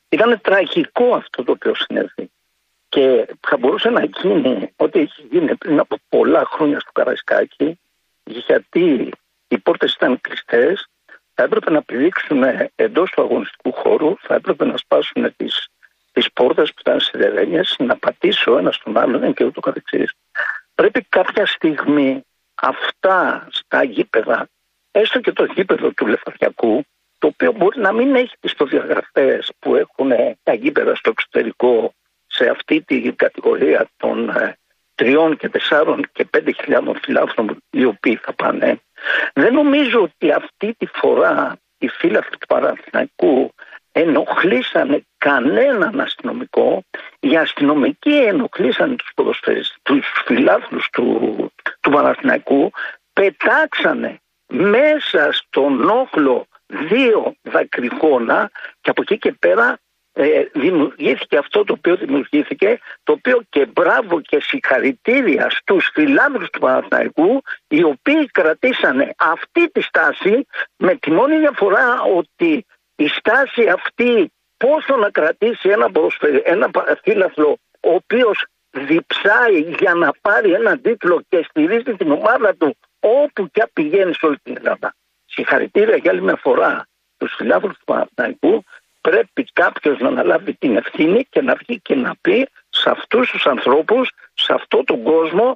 Ήταν 0.10 0.42
τραγικό 0.42 1.16
αυτό 1.16 1.44
το 1.44 1.52
οποίο 1.52 1.74
συνέβη. 1.76 2.32
Και 2.90 3.26
θα 3.48 3.58
μπορούσε 3.58 3.90
να 3.90 4.04
γίνει 4.06 4.74
ό,τι 4.76 5.00
έχει 5.00 5.28
γίνει 5.32 5.56
πριν 5.56 5.80
από 5.80 5.96
πολλά 6.10 6.44
χρόνια 6.46 6.80
στο 6.80 6.92
Καραϊσκάκι, 6.92 7.80
γιατί 8.24 9.12
οι 9.48 9.58
πόρτες 9.58 9.94
ήταν 9.94 10.22
κλειστές, 10.22 10.88
θα 11.34 11.44
έπρεπε 11.44 11.72
να 11.72 11.84
πηδήξουν 11.84 12.44
εντός 12.76 13.12
του 13.12 13.22
αγωνιστικού 13.22 13.72
χώρου, 13.74 14.16
θα 14.20 14.36
έπρεπε 14.36 14.66
να 14.66 14.78
σπάσουν 14.78 15.36
τις 15.36 15.68
τις 16.14 16.32
πόρτες 16.34 16.70
που 16.74 16.80
ήταν 16.80 17.00
σιδερένιες, 17.00 17.76
να 17.80 17.98
πατήσει 17.98 18.50
ο 18.50 18.58
ένας 18.58 18.78
τον 18.78 18.98
άλλον 18.98 19.34
και 19.34 19.44
ούτω 19.44 19.60
καθεξής. 19.60 20.14
Πρέπει 20.76 21.02
κάποια 21.10 21.46
στιγμή 21.46 22.24
αυτά 22.56 23.48
στα 23.52 23.84
γήπεδα, 23.84 24.48
έστω 24.92 25.20
και 25.20 25.32
το 25.32 25.44
γήπεδο 25.44 25.92
του 25.92 26.08
Λεφαριακού, 26.08 26.84
το 27.20 27.28
οποίο 27.28 27.52
μπορεί 27.52 27.80
να 27.80 27.92
μην 27.92 28.16
έχει 28.16 28.36
τις 28.40 28.56
προδιαγραφές 28.56 29.52
που 29.60 29.76
έχουν 29.76 30.12
τα 30.44 30.54
γήπεδα 30.54 30.96
στο 30.96 31.10
εξωτερικό 31.10 31.94
σε 32.28 32.50
αυτή 32.50 32.82
την 32.82 33.16
κατηγορία 33.16 33.90
των 33.98 34.30
ε, 34.30 34.58
τριών 34.96 35.38
και 35.38 35.50
τεσσάρων 35.50 36.10
και 36.12 36.26
πέντε 36.26 36.52
χιλιάδων 36.52 37.00
φιλάθλων 37.04 37.58
οι 37.70 37.86
οποίοι 37.86 38.16
θα 38.16 38.34
πάνε. 38.34 38.80
Δεν 39.34 39.54
νομίζω 39.54 40.02
ότι 40.02 40.32
αυτή 40.32 40.74
τη 40.78 40.86
φορά 40.94 41.58
οι 41.78 41.88
φίλαθλοι 41.88 42.38
του 42.38 42.48
Παναθηναϊκού 42.48 43.54
ενοχλήσανε 43.92 45.06
κανέναν 45.18 46.00
αστυνομικό. 46.00 46.84
Οι 47.20 47.38
αστυνομικοί 47.38 48.16
ενοχλήσανε 48.16 48.96
τους 48.96 49.12
ποδοσφαίρες, 49.16 49.76
τους 49.84 50.12
φιλάθλους 50.26 50.90
του, 50.92 51.52
του 51.80 51.90
Παναθηναϊκού, 51.90 52.72
πετάξανε 53.14 54.20
μέσα 54.48 55.32
στον 55.32 55.90
όχλο 55.90 56.46
δύο 56.66 57.36
δακρυγόνα 57.42 58.52
και 58.82 58.90
από 58.90 59.02
εκεί 59.02 59.18
και 59.18 59.32
πέρα 59.32 59.72
ε, 59.72 59.78
δημιουργήθηκε 60.54 61.38
αυτό 61.38 61.64
το 61.64 61.74
οποίο 61.74 61.96
δημιουργήθηκε, 61.96 62.80
το 63.04 63.12
οποίο 63.12 63.42
και 63.50 63.66
μπράβο 63.66 64.22
και 64.22 64.42
συγχαρητήρια 64.42 65.50
στους 65.50 65.90
φιλάνδρους 65.94 66.50
του 66.50 66.60
Παναθηναϊκού, 66.60 67.42
οι 67.68 67.84
οποίοι 67.84 68.26
κρατήσανε 68.26 69.14
αυτή 69.18 69.72
τη 69.72 69.82
στάση 69.82 70.46
με 70.78 70.96
τη 70.96 71.12
μόνη 71.12 71.38
διαφορά 71.38 72.02
ότι 72.02 72.66
η 72.96 73.08
στάση 73.08 73.68
αυτή 73.68 74.32
πόσο 74.58 74.96
να 74.96 75.10
κρατήσει 75.10 75.70
ένα, 75.70 75.90
ένα 76.44 76.70
φύλαθλο 77.04 77.58
ο 77.80 77.94
οποίος 77.94 78.46
διψάει 78.70 79.60
για 79.80 79.94
να 79.94 80.12
πάρει 80.22 80.52
έναν 80.52 80.82
τίτλο 80.82 81.22
και 81.30 81.46
στηρίζει 81.50 81.96
την 81.96 82.12
ομάδα 82.12 82.56
του 82.56 82.78
όπου 83.00 83.50
και 83.52 83.68
πηγαίνει 83.74 84.14
σε 84.14 84.26
όλη 84.26 84.38
την 84.44 84.58
Ελλάδα. 84.58 84.96
Συγχαρητήρια 85.26 85.96
για 85.96 86.12
άλλη 86.12 86.22
μια 86.22 86.36
φορά 86.36 86.88
τους 87.18 87.34
φιλάθλους 87.38 87.78
του 87.78 87.84
Παναθηναϊκού 87.84 88.64
πρέπει 89.08 89.44
κάποιος 89.62 89.98
να 90.04 90.08
αναλάβει 90.14 90.54
την 90.64 90.72
ευθύνη 90.82 91.20
και 91.34 91.42
να 91.48 91.54
βγει 91.62 91.76
και 91.88 91.96
να 92.06 92.12
πει 92.24 92.38
σε 92.80 92.88
αυτούς 92.96 93.26
τους 93.32 93.44
ανθρώπους, 93.54 94.06
σε 94.44 94.52
αυτόν 94.60 94.82
τον 94.90 95.00
κόσμο 95.12 95.48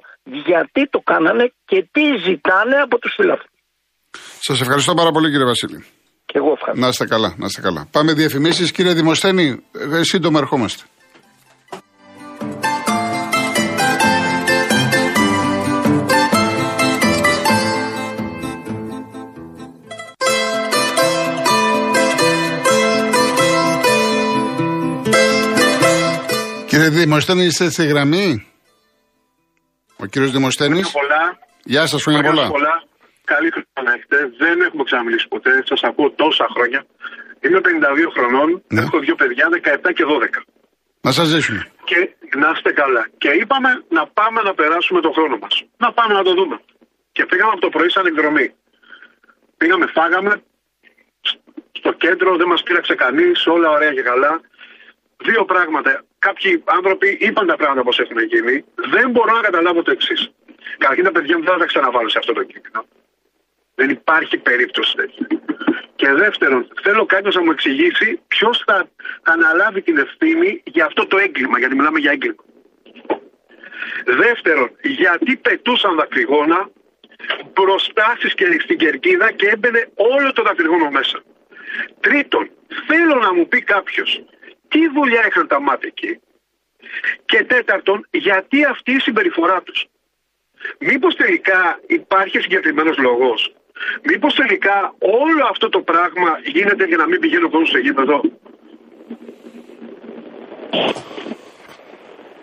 γιατί 0.46 0.82
το 0.94 1.00
κάνανε 1.10 1.44
και 1.70 1.78
τι 1.94 2.04
ζητάνε 2.26 2.76
από 2.86 2.98
τους 2.98 3.12
φιλάθλους. 3.16 3.56
Σας 4.40 4.60
ευχαριστώ 4.60 4.94
πάρα 4.94 5.10
πολύ 5.10 5.30
κύριε 5.30 5.48
Βασίλη. 5.52 5.78
Και 6.28 6.38
εγώ 6.40 6.50
ευχαριστώ. 6.52 6.82
Να 6.84 6.88
είστε 6.88 7.06
καλά, 7.06 7.34
να 7.38 7.46
είστε 7.46 7.60
καλά. 7.60 7.88
Πάμε 7.90 8.12
διαφημίσεις. 8.12 8.72
Κύριε 8.72 8.94
Δημοσθένη, 8.94 9.44
ε, 9.98 10.02
σύντομα 10.02 10.38
ερχόμαστε. 10.38 10.82
Κύριε 26.88 27.04
Δημοσθένη, 27.04 27.44
είστε 27.44 27.70
στη 27.70 27.86
γραμμή; 27.86 28.46
Ο 29.96 30.06
κύριος 30.06 30.30
Δημοσθένης; 30.30 30.92
Γεια 31.64 31.86
σας, 31.86 32.02
χρόνια 32.02 32.22
πολλά. 32.22 32.48
πολλά. 32.48 32.82
Καλή 33.24 33.50
χρονιά 33.50 33.92
έχετε. 33.96 34.18
Δεν 34.38 34.60
έχουμε 34.60 34.84
ξαναμιλήσει 34.84 35.28
ποτέ. 35.28 35.62
Σας 35.66 35.82
ακούω 35.82 36.10
τόσα 36.10 36.46
χρόνια. 36.54 36.86
Είμαι 37.40 37.60
52 37.60 38.10
χρονών. 38.16 38.62
Ναι. 38.68 38.80
Έχω 38.80 38.98
δύο 38.98 39.14
παιδιά, 39.14 39.48
17 39.48 39.92
και 39.92 40.04
12. 40.04 40.44
Να 41.00 41.12
σας 41.12 41.26
ζήσουμε. 41.26 41.66
Και 41.84 41.98
να 42.36 42.50
είστε 42.54 42.72
καλά. 42.72 43.08
Και 43.18 43.28
είπαμε 43.28 43.70
να 43.88 44.06
πάμε 44.06 44.42
να 44.42 44.54
περάσουμε 44.54 45.00
τον 45.00 45.12
χρόνο 45.12 45.38
μας. 45.42 45.54
Να 45.76 45.92
πάμε 45.92 46.14
να 46.14 46.22
το 46.22 46.32
δούμε. 46.34 46.60
Και 47.12 47.26
πήγαμε 47.26 47.50
από 47.52 47.60
το 47.60 47.68
πρωί 47.68 47.90
σαν 47.90 48.06
εκδρομή. 48.06 48.52
Πήγαμε, 49.56 49.86
φάγαμε 49.86 50.42
στο 51.72 51.92
κέντρο, 51.92 52.36
δεν 52.36 52.46
μας 52.48 52.62
πήραξε 52.62 52.94
κανείς, 52.94 53.46
όλα 53.46 53.70
ωραία 53.70 53.92
και 53.92 54.02
καλά. 54.02 54.40
Δύο 55.16 55.44
πράγματα. 55.44 56.02
Κάποιοι 56.18 56.62
άνθρωποι 56.64 57.16
είπαν 57.20 57.46
τα 57.46 57.56
πράγματα 57.56 57.90
πώ 57.90 58.02
έχουν 58.02 58.18
γίνει. 58.24 58.64
Δεν 58.74 59.10
μπορώ 59.10 59.32
να 59.32 59.40
καταλάβω 59.40 59.82
το 59.82 59.90
εξής. 59.90 60.30
Καταρχήν 60.78 61.04
τα 61.04 61.12
παιδιά 61.12 61.38
μου 61.38 61.44
δεν 61.44 61.52
θα 61.52 61.58
τα 61.58 61.66
ξαναβάλω 61.66 62.08
σε 62.08 62.18
αυτό 62.18 62.32
το 62.32 62.42
κείμενο. 62.42 62.86
Δεν 63.74 63.90
υπάρχει 63.90 64.38
περίπτωση 64.38 64.96
τέτοια. 64.96 65.26
Και 65.96 66.12
δεύτερον, 66.12 66.68
θέλω 66.82 67.06
κάποιος 67.06 67.34
να 67.34 67.42
μου 67.42 67.50
εξηγήσει 67.50 68.20
ποιος 68.28 68.62
θα 68.66 68.88
αναλάβει 69.22 69.82
την 69.82 69.98
ευθύνη 69.98 70.62
για 70.64 70.84
αυτό 70.84 71.06
το 71.06 71.18
έγκλημα, 71.18 71.58
γιατί 71.58 71.74
μιλάμε 71.74 71.98
για 71.98 72.10
έγκλημα. 72.10 72.42
Δεύτερον, 74.04 74.70
γιατί 74.82 75.36
πετούσαν 75.36 75.96
δακρυγόνα 75.96 76.70
μπροστά 77.54 78.16
στην 78.62 78.78
κερκίδα 78.78 79.32
και 79.32 79.48
έμπαινε 79.48 79.88
όλο 79.94 80.32
το 80.32 80.42
δακρυγόνο 80.42 80.90
μέσα. 80.90 81.22
Τρίτον, 82.00 82.50
θέλω 82.86 83.14
να 83.14 83.34
μου 83.34 83.48
πει 83.48 83.62
κάποιος 83.62 84.24
τι 84.68 84.88
δουλειά 84.96 85.26
είχαν 85.28 85.46
τα 85.46 85.60
μάτια 85.60 85.88
εκεί; 85.94 86.20
Και 87.24 87.44
τέταρτον, 87.44 88.06
γιατί 88.10 88.64
αυτή 88.64 88.92
η 88.92 89.00
συμπεριφορά 89.00 89.62
τους; 89.62 89.86
Μήπως 90.78 91.14
τελικά 91.14 91.80
υπάρχει 91.86 92.38
συγκεκριμένος 92.38 92.96
λόγος; 92.98 93.54
Μήπως 94.02 94.34
τελικά 94.34 94.94
όλο 94.98 95.44
αυτό 95.50 95.68
το 95.68 95.80
πράγμα 95.80 96.30
γίνεται 96.44 96.84
για 96.84 96.96
να 96.96 97.06
μην 97.06 97.20
πηγαίνει 97.20 97.44
ο 97.44 97.50
κόσμος 97.50 97.68
στο 97.68 97.78
γήπεδο; 97.78 98.20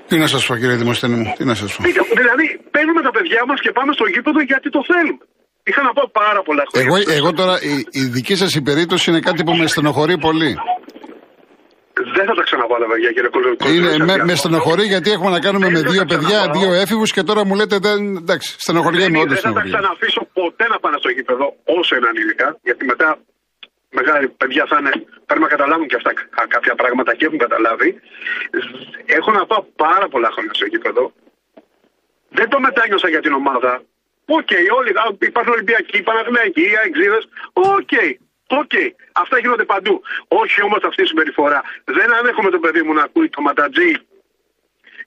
Τι 0.08 0.18
να 0.18 0.28
σας 0.28 0.46
πω, 0.46 0.56
κύριε 0.58 0.76
Δημοσθένη 0.76 1.16
μου, 1.16 1.34
τι 1.38 1.44
να 1.46 1.56
σας 1.56 1.76
πω; 1.76 1.84
Δηλαδή, 2.22 2.60
παίρνουμε 2.72 3.02
τα 3.02 3.12
παιδιά 3.12 3.46
μας 3.48 3.60
και 3.62 3.72
πάμε 3.72 3.94
στο 3.94 4.06
γήπεδο 4.06 4.42
γιατί 4.42 4.70
το 4.70 4.84
θέλουμε. 4.88 5.24
Είχα 5.64 5.82
να 5.82 5.94
πω 5.94 6.10
πάρα 6.12 6.42
πολλά 6.42 6.64
χρόνια. 6.68 6.88
Εγώ, 6.88 7.12
εγώ 7.18 7.34
τώρα, 7.34 7.56
η, 7.62 8.00
η 8.02 8.04
δική 8.06 8.36
σας 8.36 8.56
η 8.56 8.62
περίπτωση 8.62 9.10
είναι 9.10 9.20
κάτι 9.20 9.44
που 9.44 9.56
με 9.56 9.68
στενοχωρεί 9.68 10.18
πολύ. 10.18 10.58
Δεν 12.16 12.26
θα 12.30 12.34
τα 12.40 12.44
ξαναβάλω, 12.48 12.86
παιδιά, 12.92 13.10
κύριε 13.16 13.30
Κολοκοτρώνη. 13.36 13.76
Είναι, 13.76 13.92
με, 14.10 14.16
με 14.30 14.34
στενοχωρεί 14.42 14.86
γιατί 14.94 15.08
έχουμε 15.16 15.30
να 15.38 15.40
κάνουμε 15.46 15.68
με 15.70 15.80
Δεν 15.80 15.86
θα 15.86 15.92
δύο 15.92 16.02
τα 16.06 16.08
παιδιά, 16.14 16.38
ξαναβάλω. 16.40 16.60
δύο 16.60 16.72
έφηβους 16.84 17.10
και 17.16 17.24
τώρα 17.30 17.42
μου 17.48 17.56
λέτε 17.60 17.78
δεν. 17.88 18.00
Εντάξει, 18.24 18.50
στενοχωριέμαι, 18.64 19.18
όντω 19.24 19.34
Δεν 19.34 19.38
θα 19.38 19.42
τα 19.42 19.42
στενοχωριέμαι. 19.44 19.78
ξαναφήσω 19.78 20.22
ποτέ 20.40 20.66
να 20.74 20.78
πάνε 20.84 20.98
στο 21.04 21.10
γήπεδο, 21.16 21.46
όσο 21.78 21.92
είναι 21.98 22.08
ανήλικα, 22.12 22.48
γιατί 22.68 22.84
μετά 22.92 23.08
μεγάλοι 24.00 24.28
παιδιά 24.42 24.64
θα 24.72 24.78
είναι, 24.80 24.92
πρέπει 25.28 25.44
να 25.48 25.52
καταλάβουν 25.56 25.88
και 25.92 25.98
αυτά 26.00 26.12
κα- 26.18 26.48
κάποια 26.56 26.74
πράγματα 26.82 27.12
και 27.18 27.26
έχουν 27.28 27.40
καταλάβει. 27.46 27.90
Έχω 29.18 29.30
να 29.38 29.42
πάω 29.50 29.62
πάρα 29.86 30.06
πολλά 30.14 30.30
χρόνια 30.36 30.54
στο 30.60 30.66
γήπεδο. 30.72 31.04
Δεν 32.38 32.48
το 32.54 32.58
μετάνιωσα 32.68 33.10
για 33.14 33.22
την 33.26 33.34
ομάδα. 33.42 33.74
ΟΚ, 34.40 34.52
όλοι 34.78 34.92
α, 35.04 35.06
υπάρχουν 35.32 35.52
Ολυμπιακοί, 35.58 35.98
Παναθηναϊκοί, 36.10 36.66
ΑΕΚτζήδες. 36.82 37.20
ΟΚ, 37.76 37.94
ΟΚ. 38.48 38.72
Αυτά 39.12 39.40
γίνονται 39.40 39.64
παντού. 39.74 40.02
Όχι 40.28 40.62
όμως 40.62 40.80
αυτή 40.90 41.02
η 41.02 41.06
συμπεριφορά. 41.06 41.62
Δεν 41.84 42.14
ανέχομαι 42.20 42.50
το 42.50 42.60
παιδί 42.60 42.82
μου 42.82 42.94
να 42.94 43.04
ακούει 43.04 43.30
τον 43.30 43.42
ματατζή 43.42 43.92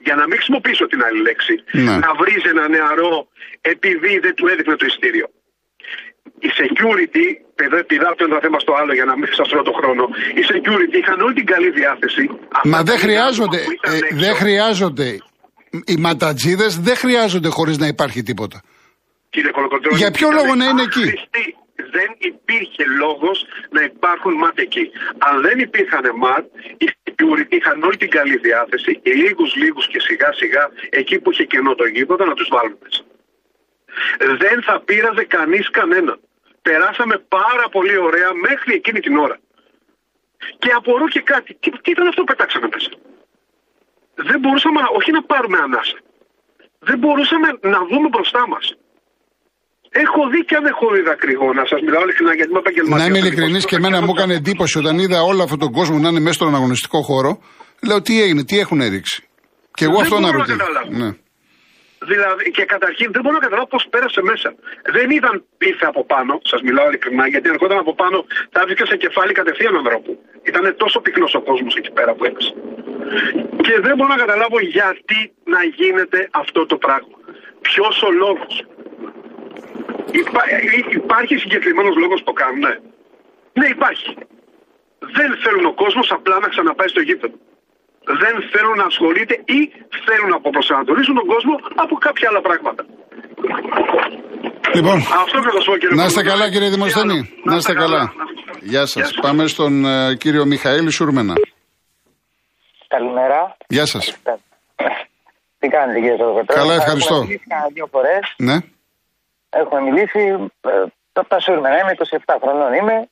για 0.06 0.14
να 0.14 0.24
μην 0.26 0.36
χρησιμοποιήσω 0.36 0.86
την 0.86 1.02
άλλη 1.06 1.20
λέξη, 1.28 1.54
Ναι. 1.72 1.96
να 2.04 2.10
βρίζει 2.20 2.48
ένα 2.54 2.68
νεαρό 2.68 3.28
επειδή 3.60 4.18
δεν 4.18 4.34
του 4.34 4.46
έδειχνε 4.46 4.76
το 4.76 4.86
εισιτήριο. 4.86 5.26
Η 6.40 6.50
security, 6.60 7.24
παιδε- 7.54 7.84
πηδάω 7.84 8.14
το 8.14 8.24
ένα 8.24 8.38
θέμα 8.40 8.58
στο 8.58 8.72
άλλο 8.80 8.92
για 8.94 9.04
να 9.04 9.16
μην 9.18 9.28
σας 9.34 9.48
τρώω 9.48 9.62
το 9.62 9.72
χρόνο. 9.72 10.04
Οι 10.34 10.42
security 10.52 10.94
είχαν 11.02 11.20
όλη 11.20 11.34
την 11.34 11.46
καλή 11.46 11.70
διάθεση. 11.70 12.30
Αυτά 12.52 12.68
Μα 12.68 12.76
τα 12.76 12.82
δεν 12.82 12.94
παιδιά 12.94 12.98
χρειάζονται. 13.08 13.58
που 13.64 13.72
ήταν 13.72 13.94
ε, 13.94 13.96
έξω, 13.96 14.16
δεν 14.24 14.34
χρειάζονται. 14.34 15.18
Οι 15.84 15.96
ματατζίδες 15.96 16.78
δεν 16.80 16.96
χρειάζονται 16.96 17.48
χωρίς 17.48 17.78
να 17.78 17.86
υπάρχει 17.86 18.22
τίποτα. 18.22 18.62
Κύριε 19.30 19.50
Κολοκοτρώνη, 19.50 19.96
Για 19.96 20.10
ποιο 20.10 20.28
ήταν 20.28 20.38
λόγο 20.40 20.54
να 20.54 20.64
είναι 20.64 20.82
εκεί; 20.82 20.98
άχρηστοι. 20.98 21.56
Δεν 21.90 22.14
υπήρχε 22.18 22.84
λόγος 22.98 23.44
να 23.70 23.82
υπάρχουν 23.82 24.32
ματ 24.34 24.58
εκεί. 24.58 24.90
Αν 25.18 25.40
δεν 25.40 25.58
υπήρχαν 25.58 26.10
ματ, 26.16 26.44
οι 26.76 26.90
security 27.04 27.52
είχαν 27.54 27.82
όλη 27.82 27.96
την 27.96 28.10
καλή 28.10 28.36
διάθεση 28.36 29.00
και 29.02 29.12
λίγους 29.12 29.54
λίγους 29.54 29.86
και 29.88 30.00
σιγά 30.00 30.32
σιγά 30.32 30.70
εκεί 30.90 31.18
που 31.20 31.30
είχε 31.30 31.44
κενό 31.44 31.74
το 31.74 31.86
γήπεδο 31.86 32.24
να 32.24 32.34
τους 32.34 32.48
βάλουν 32.50 32.78
μέσα. 32.82 33.02
Δεν 34.36 34.62
θα 34.62 34.80
πείραζε 34.80 35.24
κανείς 35.24 35.70
κανένα. 35.70 36.18
Περάσαμε 36.62 37.18
πάρα 37.18 37.68
πολύ 37.70 37.96
ωραία 37.96 38.32
μέχρι 38.34 38.74
εκείνη 38.74 39.00
την 39.00 39.16
ώρα. 39.16 39.38
Και 40.58 40.70
απορώ 40.76 41.08
και 41.08 41.20
κάτι. 41.20 41.54
Τι, 41.54 41.70
τι 41.70 41.90
ήταν 41.90 42.06
αυτό 42.06 42.20
που 42.20 42.26
πετάξαμε 42.26 42.68
μέσα; 42.72 42.90
Δεν 44.14 44.40
μπορούσαμε 44.40 44.80
να- 44.80 44.88
όχι 44.88 45.10
να 45.12 45.22
πάρουμε 45.22 45.58
ανάσα. 45.58 45.98
Δεν 46.78 46.98
μπορούσαμε 46.98 47.58
να 47.60 47.84
δούμε 47.86 48.08
μπροστά 48.08 48.48
μας. 48.48 48.74
Έχω 49.90 50.28
δει 50.32 50.44
και 50.44 50.54
αν 50.56 50.64
έχω 50.66 50.86
δει 50.94 51.00
δακρυγόνα. 51.00 51.62
Σας 51.66 51.80
μιλάω 51.80 52.02
ειλικρινά 52.02 52.34
γιατί 52.34 52.50
είμαι 52.50 52.58
επαγγελματίας. 52.58 53.00
Να 53.00 53.06
είμαι 53.08 53.18
ειλικρινής 53.18 53.64
και 53.64 53.76
εμένα 53.76 54.00
μου 54.02 54.12
έκανε 54.16 54.34
εντύπωση 54.34 54.78
όταν 54.78 54.98
είδα 54.98 55.18
όλο 55.22 55.42
αυτόν 55.42 55.58
τον 55.58 55.72
κόσμο 55.72 55.98
να 55.98 56.08
είναι 56.08 56.20
μέσα 56.20 56.32
στον 56.40 56.54
αγωνιστικό 56.54 56.98
χώρο. 57.02 57.32
Λέω 57.88 58.02
τι 58.02 58.22
έγινε, 58.22 58.44
τι 58.44 58.58
έχουν 58.58 58.78
ρίξει. 58.94 59.18
Και 59.78 59.84
εγώ 59.88 59.96
Δεν 59.98 60.02
αυτό 60.04 60.14
μπορώ 60.16 60.26
να 60.26 60.32
να 60.32 60.38
ρωτήσω. 60.38 60.56
καταλάβω. 60.56 60.90
Ναι. 61.02 61.10
Δηλαδή, 62.10 62.44
και 62.56 62.64
καταρχήν 62.74 63.08
δεν 63.14 63.20
μπορώ 63.22 63.34
να 63.40 63.44
καταλάβω 63.46 63.68
πώς 63.74 63.84
πέρασε 63.94 64.20
μέσα. 64.30 64.48
Δεν 64.96 65.06
είδαν 65.14 65.36
ήρθε 65.70 65.86
από 65.92 66.02
πάνω, 66.12 66.32
σας 66.52 66.60
μιλάω 66.66 66.86
ειλικρινά, 66.90 67.24
γιατί 67.32 67.46
αν 67.48 67.54
ερχόταν 67.56 67.78
από 67.84 67.94
πάνω 68.02 68.16
θα 68.52 68.58
έβρισκε 68.62 68.84
σε 68.92 68.96
κεφάλι 69.04 69.32
κατευθείαν 69.40 69.74
ανθρώπου. 69.82 70.12
Ήταν 70.50 70.64
τόσο 70.82 70.98
πυκνός 71.04 71.32
ο 71.38 71.40
κόσμος 71.48 71.72
εκεί 71.80 71.90
πέρα 71.98 72.12
που 72.16 72.24
έπεσε. 72.30 72.52
Και 73.66 73.74
δεν 73.84 73.92
μπορώ 73.96 74.10
να 74.14 74.20
καταλάβω 74.24 74.58
γιατί 74.76 75.18
να 75.54 75.60
γίνεται 75.80 76.18
αυτό 76.42 76.60
το 76.70 76.76
πράγμα. 76.84 77.16
Ποιος 77.66 77.96
ο 78.08 78.10
λόγος; 78.24 78.52
Υπά, 80.20 80.42
υ- 80.78 80.92
υπάρχει 81.02 81.34
συγκεκριμένος 81.44 81.94
λόγος 82.02 82.18
που 82.22 82.28
το 82.32 82.32
κάνουν. 82.42 82.58
Ναι. 82.66 82.74
ναι, 83.58 83.66
υπάρχει. 83.76 84.08
Δεν 85.16 85.28
θέλουν 85.42 85.64
ο 85.72 85.74
κόσμος 85.82 86.06
απλά 86.16 86.36
να 86.44 86.48
ξαναπάει 86.48 86.88
στο 86.94 87.00
γήπεδο. 87.08 87.36
Δεν 88.22 88.34
θέλουν 88.52 88.76
να 88.82 88.84
ασχολείται 88.92 89.34
ή 89.56 89.58
θέλουν 90.06 90.28
να 90.28 90.36
αποπροσανατολίσουν 90.36 91.14
τον 91.20 91.26
κόσμο 91.32 91.54
από 91.84 91.94
κάποια 92.06 92.26
άλλα 92.30 92.40
πράγματα. 92.40 92.82
Λοιπόν, 94.74 94.96
Αυτό 95.22 95.36
και 95.44 95.50
θα 95.56 95.60
σου 95.60 95.70
πω 95.70 95.76
κύριε 95.76 95.96
να 95.96 96.04
είστε 96.04 96.20
Κολοκοτρώνη. 96.22 96.28
καλά 96.30 96.44
κύριε 96.52 96.68
Τι 96.68 96.74
Δημοσθένη. 96.74 97.12
άλλο. 97.18 97.26
Να 97.50 97.56
είστε 97.56 97.72
καλά. 97.74 98.02
Γεια 98.60 98.86
σας. 98.86 99.14
Πάμε 99.20 99.46
στον 99.46 99.84
ε, 99.84 100.14
κύριο 100.14 100.44
Μιχαήλ 100.46 100.90
Σούρμενα. 100.90 101.34
Καλημέρα. 102.88 103.56
Γεια 103.68 103.86
σας. 103.86 104.16
Τι 105.58 105.68
κάνετε 105.68 105.98
κύριε 106.00 106.16
Κολοκοτρώνη. 106.16 106.60
Καλά, 106.60 106.74
ευχαριστώ. 106.74 107.14
Έχουμε 107.14 107.26
μιλήσει 107.26 107.46
κανένα 107.48 107.68
δύο 107.72 107.86
φορές. 107.90 108.34
Ναι. 108.36 108.56
Έχουμε 109.50 109.80
μιλήσει. 109.80 110.50
Ε, 110.60 110.84
το 111.12 111.24
τα 111.28 111.40
σούρμενα 111.40 111.78
είμαι, 111.78 111.94
27 112.26 112.36
χρονών 112.42 112.72
είμαι. 112.72 113.08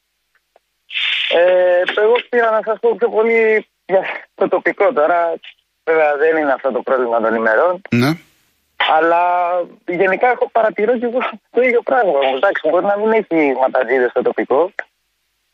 Ε, 1.31 1.83
εγώ 1.97 2.14
πήρα 2.28 2.50
να 2.50 2.61
σας 2.64 2.78
πω 2.81 2.95
πιο 2.99 3.09
πολύ 3.09 3.66
για 3.87 4.02
το 4.35 4.49
τοπικό 4.49 4.93
τώρα. 4.93 5.35
Βέβαια 5.85 6.16
δεν 6.16 6.37
είναι 6.37 6.52
αυτό 6.52 6.73
το 6.73 6.83
πρόβλημα 6.83 7.21
των 7.21 7.35
ημερών. 7.35 7.83
Ναι. 7.90 8.11
Αλλά 8.97 9.23
γενικά 9.87 10.28
έχω 10.31 10.49
παρατηρώ 10.52 10.99
και 10.99 11.07
εγώ 11.07 11.19
το 11.50 11.62
ίδιο 11.62 11.83
πράγμα. 11.83 12.19
Εντάξει, 12.37 12.69
μπορεί 12.69 12.85
να 12.85 12.97
μην 12.99 13.12
έχει 13.12 13.52
ματατζίδες 13.61 14.11
στο 14.11 14.23
τοπικό. 14.23 14.73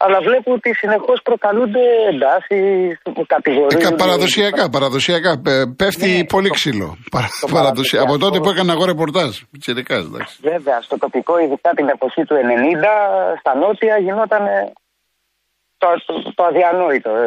Αλλά 0.04 0.18
βλέπω 0.28 0.48
ότι 0.58 0.70
συνεχώς 0.82 1.18
προκαλούνται 1.28 1.84
εντάσεις, 2.12 2.90
Ε, 3.02 3.10
κατηγορίες. 3.26 3.82
κα- 3.88 3.94
παραδοσιακά, 4.02 4.64
παραδοσιακά. 4.76 5.30
Ε, 5.46 5.64
Πέφτει 5.80 6.10
Ναι, 6.16 6.24
πολύ 6.34 6.48
το- 6.48 6.54
ξύλο. 6.58 6.88
Παρα- 7.14 7.30
το 7.40 7.48
παραδοσια- 7.56 8.00
Από 8.00 8.12
τότε 8.12 8.24
παραδοσιακό. 8.24 8.44
που 8.44 8.50
έκανα 8.54 8.72
εγώ 8.76 8.84
ρεπορτάζ. 8.92 9.30
Πιτσιρικάς, 9.50 10.02
εντάξει. 10.10 10.34
Βέβαια, 10.52 10.76
στο 10.86 10.96
τοπικό, 11.04 11.34
ειδικά 11.44 11.70
την 11.78 11.88
εποχή 11.96 12.22
του 12.28 12.34
90, 12.44 12.92
στα 13.40 13.52
νότια 13.60 13.94
γινόταν 14.06 14.42
το, 15.82 15.88
το, 16.06 16.14
το 16.36 16.42
αδιανόητο. 16.50 17.10
Ε, 17.10 17.26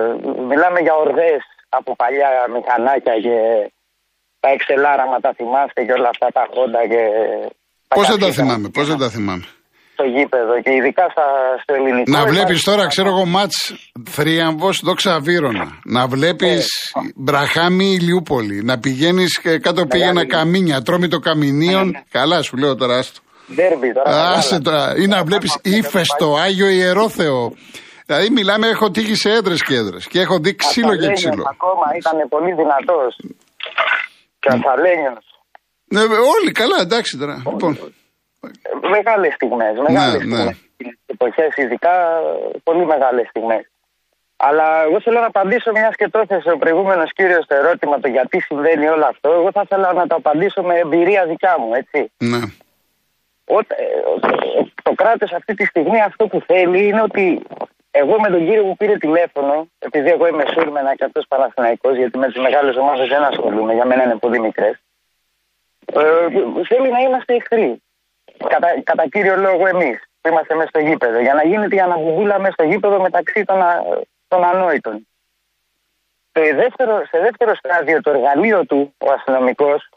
Μιλάμε 0.49 0.79
για 0.85 0.95
ορδές 1.03 1.41
από 1.77 1.95
παλιά 2.01 2.29
μηχανάκια 2.55 3.15
και 3.25 3.35
τα 4.39 4.49
εξελάραμα, 4.55 5.17
τα 5.25 5.31
θυμάστε 5.37 5.79
και 5.85 5.93
όλα 5.97 6.09
αυτά 6.13 6.27
τα 6.37 6.43
χόντα 6.53 6.81
και... 6.91 7.01
Πώς 7.97 8.07
δεν 8.07 8.19
τα 8.19 8.25
καυσίτα. 8.25 8.43
θυμάμαι, 8.43 8.67
πώς 8.75 8.85
δεν 8.87 8.97
τα 8.97 9.09
θυμάμαι. 9.09 9.45
Στο 9.95 10.03
γήπεδο 10.15 10.53
και 10.63 10.71
ειδικά 10.73 11.05
στα, 11.11 11.25
στο 11.63 11.73
ελληνικό. 11.73 12.11
Να 12.11 12.21
βλέπεις 12.25 12.59
υπάρχει- 12.61 12.65
τώρα, 12.69 12.87
ξέρω 12.87 13.09
εγώ, 13.09 13.25
μάτς 13.25 13.57
θρίαμβος 14.09 14.81
δόξα 14.83 15.19
Βύρονα. 15.19 15.79
Να 15.85 16.07
βλέπεις 16.07 16.65
Ε, 16.95 16.99
Μπραχάμι 17.15 17.85
Ηλιούπολη. 17.85 18.63
Να 18.63 18.79
πηγαίνεις 18.79 19.41
κάτω 19.61 19.85
πήγαινα 19.85 20.25
καμίνια. 20.27 20.81
Τρώμη 20.81 21.07
το 21.07 21.19
καμινίων. 21.19 22.03
Καλά, 22.11 22.41
σου 22.41 22.57
λέω 22.57 22.75
τώρα. 22.75 22.97
άστο. 22.97 23.19
Ντέρμπι 23.55 23.93
τώρα. 23.93 24.31
Άσε 24.31 24.59
μεγάλα. 24.59 24.61
τώρα. 24.61 24.97
Ή 25.03 25.07
να 25.07 25.23
βλέπεις 25.23 25.57
ύφεστο 25.63 26.35
Άγιο 26.35 26.67
Ιερόθεο. 26.67 27.53
Δηλαδή 28.05 28.29
μιλάμε, 28.29 28.67
έχω 28.67 28.91
τύχει 28.91 29.15
σε 29.15 29.29
έδρες 29.31 29.63
και 29.63 29.75
έδρες. 29.75 30.07
Και 30.07 30.19
έχω 30.19 30.39
δει 30.39 30.55
ξύλο 30.55 30.87
και 30.87 30.93
Αταλένιος 30.95 31.15
ξύλο. 31.29 31.43
Ακόμα 31.51 31.85
ήταν 31.97 32.27
πολύ 32.29 32.51
δυνατός. 32.53 33.15
Και 34.39 34.49
Αταλένιο. 34.51 35.17
Ναι, 35.85 36.01
όλοι 36.01 36.51
καλά, 36.51 36.77
εντάξει 36.81 37.17
τώρα. 37.17 37.43
Λοιπόν, 37.51 37.93
Μεγάλες 38.89 39.33
στιγμές. 39.33 39.73
Μεγάλες 39.87 40.13
Ναι, 40.13 40.17
στιγμές. 40.19 40.45
ναι. 40.77 40.89
Εποχές, 41.05 41.55
ειδικά 41.55 41.91
πολύ 42.63 42.85
μεγάλες 42.85 43.27
στιγμές. 43.27 43.69
Αλλά 44.37 44.81
εγώ 44.83 45.01
θέλω 45.01 45.19
να 45.19 45.25
απαντήσω, 45.25 45.71
μιας 45.71 45.95
και 45.95 46.09
το 46.09 46.19
έθεσε 46.19 46.51
ο 46.51 46.57
προηγούμενος 46.57 47.13
κύριος 47.13 47.45
το 47.47 47.55
ερώτημα 47.55 47.99
το 47.99 48.07
γιατί 48.07 48.39
συμβαίνει 48.41 48.87
όλο 48.87 49.05
αυτό. 49.05 49.31
Εγώ 49.31 49.51
θα 49.51 49.61
ήθελα 49.63 49.93
να 49.93 50.07
το 50.07 50.15
απαντήσω 50.15 50.61
με 50.63 50.75
εμπειρία 50.79 51.25
δικιά 51.25 51.55
μου, 51.59 51.73
έτσι. 51.73 52.11
ναι. 52.17 52.39
Όταν, 53.47 53.77
ε, 53.79 53.85
το 54.83 54.93
κράτος 54.95 55.31
αυτή 55.33 55.53
τη 55.53 55.65
στιγμή 55.65 56.01
αυτό 56.01 56.27
που 56.27 56.41
θέλει 56.45 56.87
είναι 56.87 57.01
ότι 57.01 57.41
εγώ 57.91 58.19
με 58.19 58.29
τον 58.29 58.45
κύριο 58.45 58.63
που 58.63 58.75
πήρε 58.77 58.97
τηλέφωνο, 58.97 59.67
επειδή 59.79 60.09
εγώ 60.09 60.27
είμαι 60.27 60.43
Σούρμενα 60.53 60.95
και 60.95 61.03
αυτός 61.03 61.25
Παναθηναϊκός, 61.27 61.95
γιατί 61.97 62.17
με 62.17 62.27
τις 62.27 62.41
μεγάλες 62.41 62.75
ομάδες 62.75 63.07
δεν 63.07 63.23
ασχολούμαι, 63.23 63.73
για 63.73 63.85
μένα 63.85 64.03
είναι 64.03 64.15
πολύ 64.15 64.39
μικρές, 64.39 64.75
ε, 65.93 66.01
θέλει 66.67 66.91
να 66.91 66.99
είμαστε 66.99 67.33
εχθροί. 67.35 67.81
Κατά, 68.37 68.81
κατά 68.83 69.07
κύριο 69.07 69.35
λόγο 69.35 69.67
εμείς 69.67 69.99
που 70.21 70.29
είμαστε 70.29 70.55
μέσα 70.55 70.67
στο 70.67 70.79
γήπεδο, 70.79 71.19
για 71.19 71.33
να 71.33 71.43
γίνεται 71.43 71.75
η 71.75 71.79
αναβουβούλα 71.79 72.39
μέσα 72.39 72.51
στο 72.51 72.63
γήπεδο 72.63 73.01
μεταξύ 73.01 73.43
των, 73.43 73.61
α, 73.61 73.83
των 74.27 74.43
ανόητων. 74.43 75.07
Το 76.31 76.41
δεύτερο, 76.41 77.05
σε 77.05 77.19
δεύτερο 77.19 77.55
στάδιο 77.55 78.01
το 78.01 78.09
εργαλείο 78.09 78.65
του, 78.65 78.95
ο 78.97 79.11
αστυνομικός, 79.11 79.89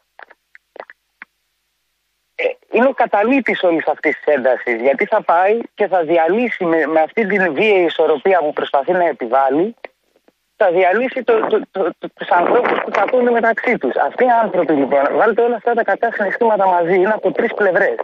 ε, 2.34 2.44
είναι 2.70 2.86
ο 2.86 2.92
καταλήτης 2.92 3.62
όλης 3.62 3.86
αυτής 3.86 4.16
της 4.16 4.34
έντασης. 4.34 4.80
Γιατί 4.80 5.04
θα 5.04 5.22
πάει 5.22 5.60
και 5.74 5.86
θα 5.86 6.02
διαλύσει 6.02 6.64
με, 6.64 6.86
με 6.86 7.00
αυτή 7.00 7.26
την 7.26 7.54
βίαιη 7.54 7.84
ισορροπία 7.84 8.38
που 8.38 8.52
προσπαθεί 8.52 8.92
να 8.92 9.04
επιβάλλει, 9.04 9.74
θα 10.56 10.70
διαλύσει 10.70 11.22
το, 11.22 11.46
το, 11.46 11.60
το, 11.70 11.90
το, 11.98 12.08
τους 12.14 12.28
ανθρώπους 12.28 12.78
που 12.84 12.90
θα 12.92 13.04
πούνε 13.04 13.30
μεταξύ 13.30 13.78
τους. 13.78 13.96
Αυτοί 13.96 14.24
οι 14.24 14.30
άνθρωποι 14.42 14.72
λοιπόν, 14.72 15.02
βάλτε 15.12 15.42
όλα 15.42 15.56
αυτά 15.56 15.74
τα 15.74 15.82
κακά 15.82 16.12
συναισθήματα 16.12 16.66
μαζί, 16.66 16.94
είναι 16.94 17.12
από 17.12 17.32
τρεις 17.32 17.54
πλευρές. 17.54 17.96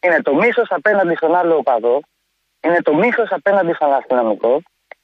Είναι 0.00 0.22
το 0.22 0.34
μίσος 0.34 0.70
απέναντι 0.70 1.14
στον 1.14 1.34
άλλο 1.34 1.56
οπαδό, 1.56 2.00
είναι 2.60 2.82
το 2.82 2.94
μίσος 2.94 3.30
απέναντι 3.30 3.72
στον 3.72 3.92
αστυνομικό 3.92 4.62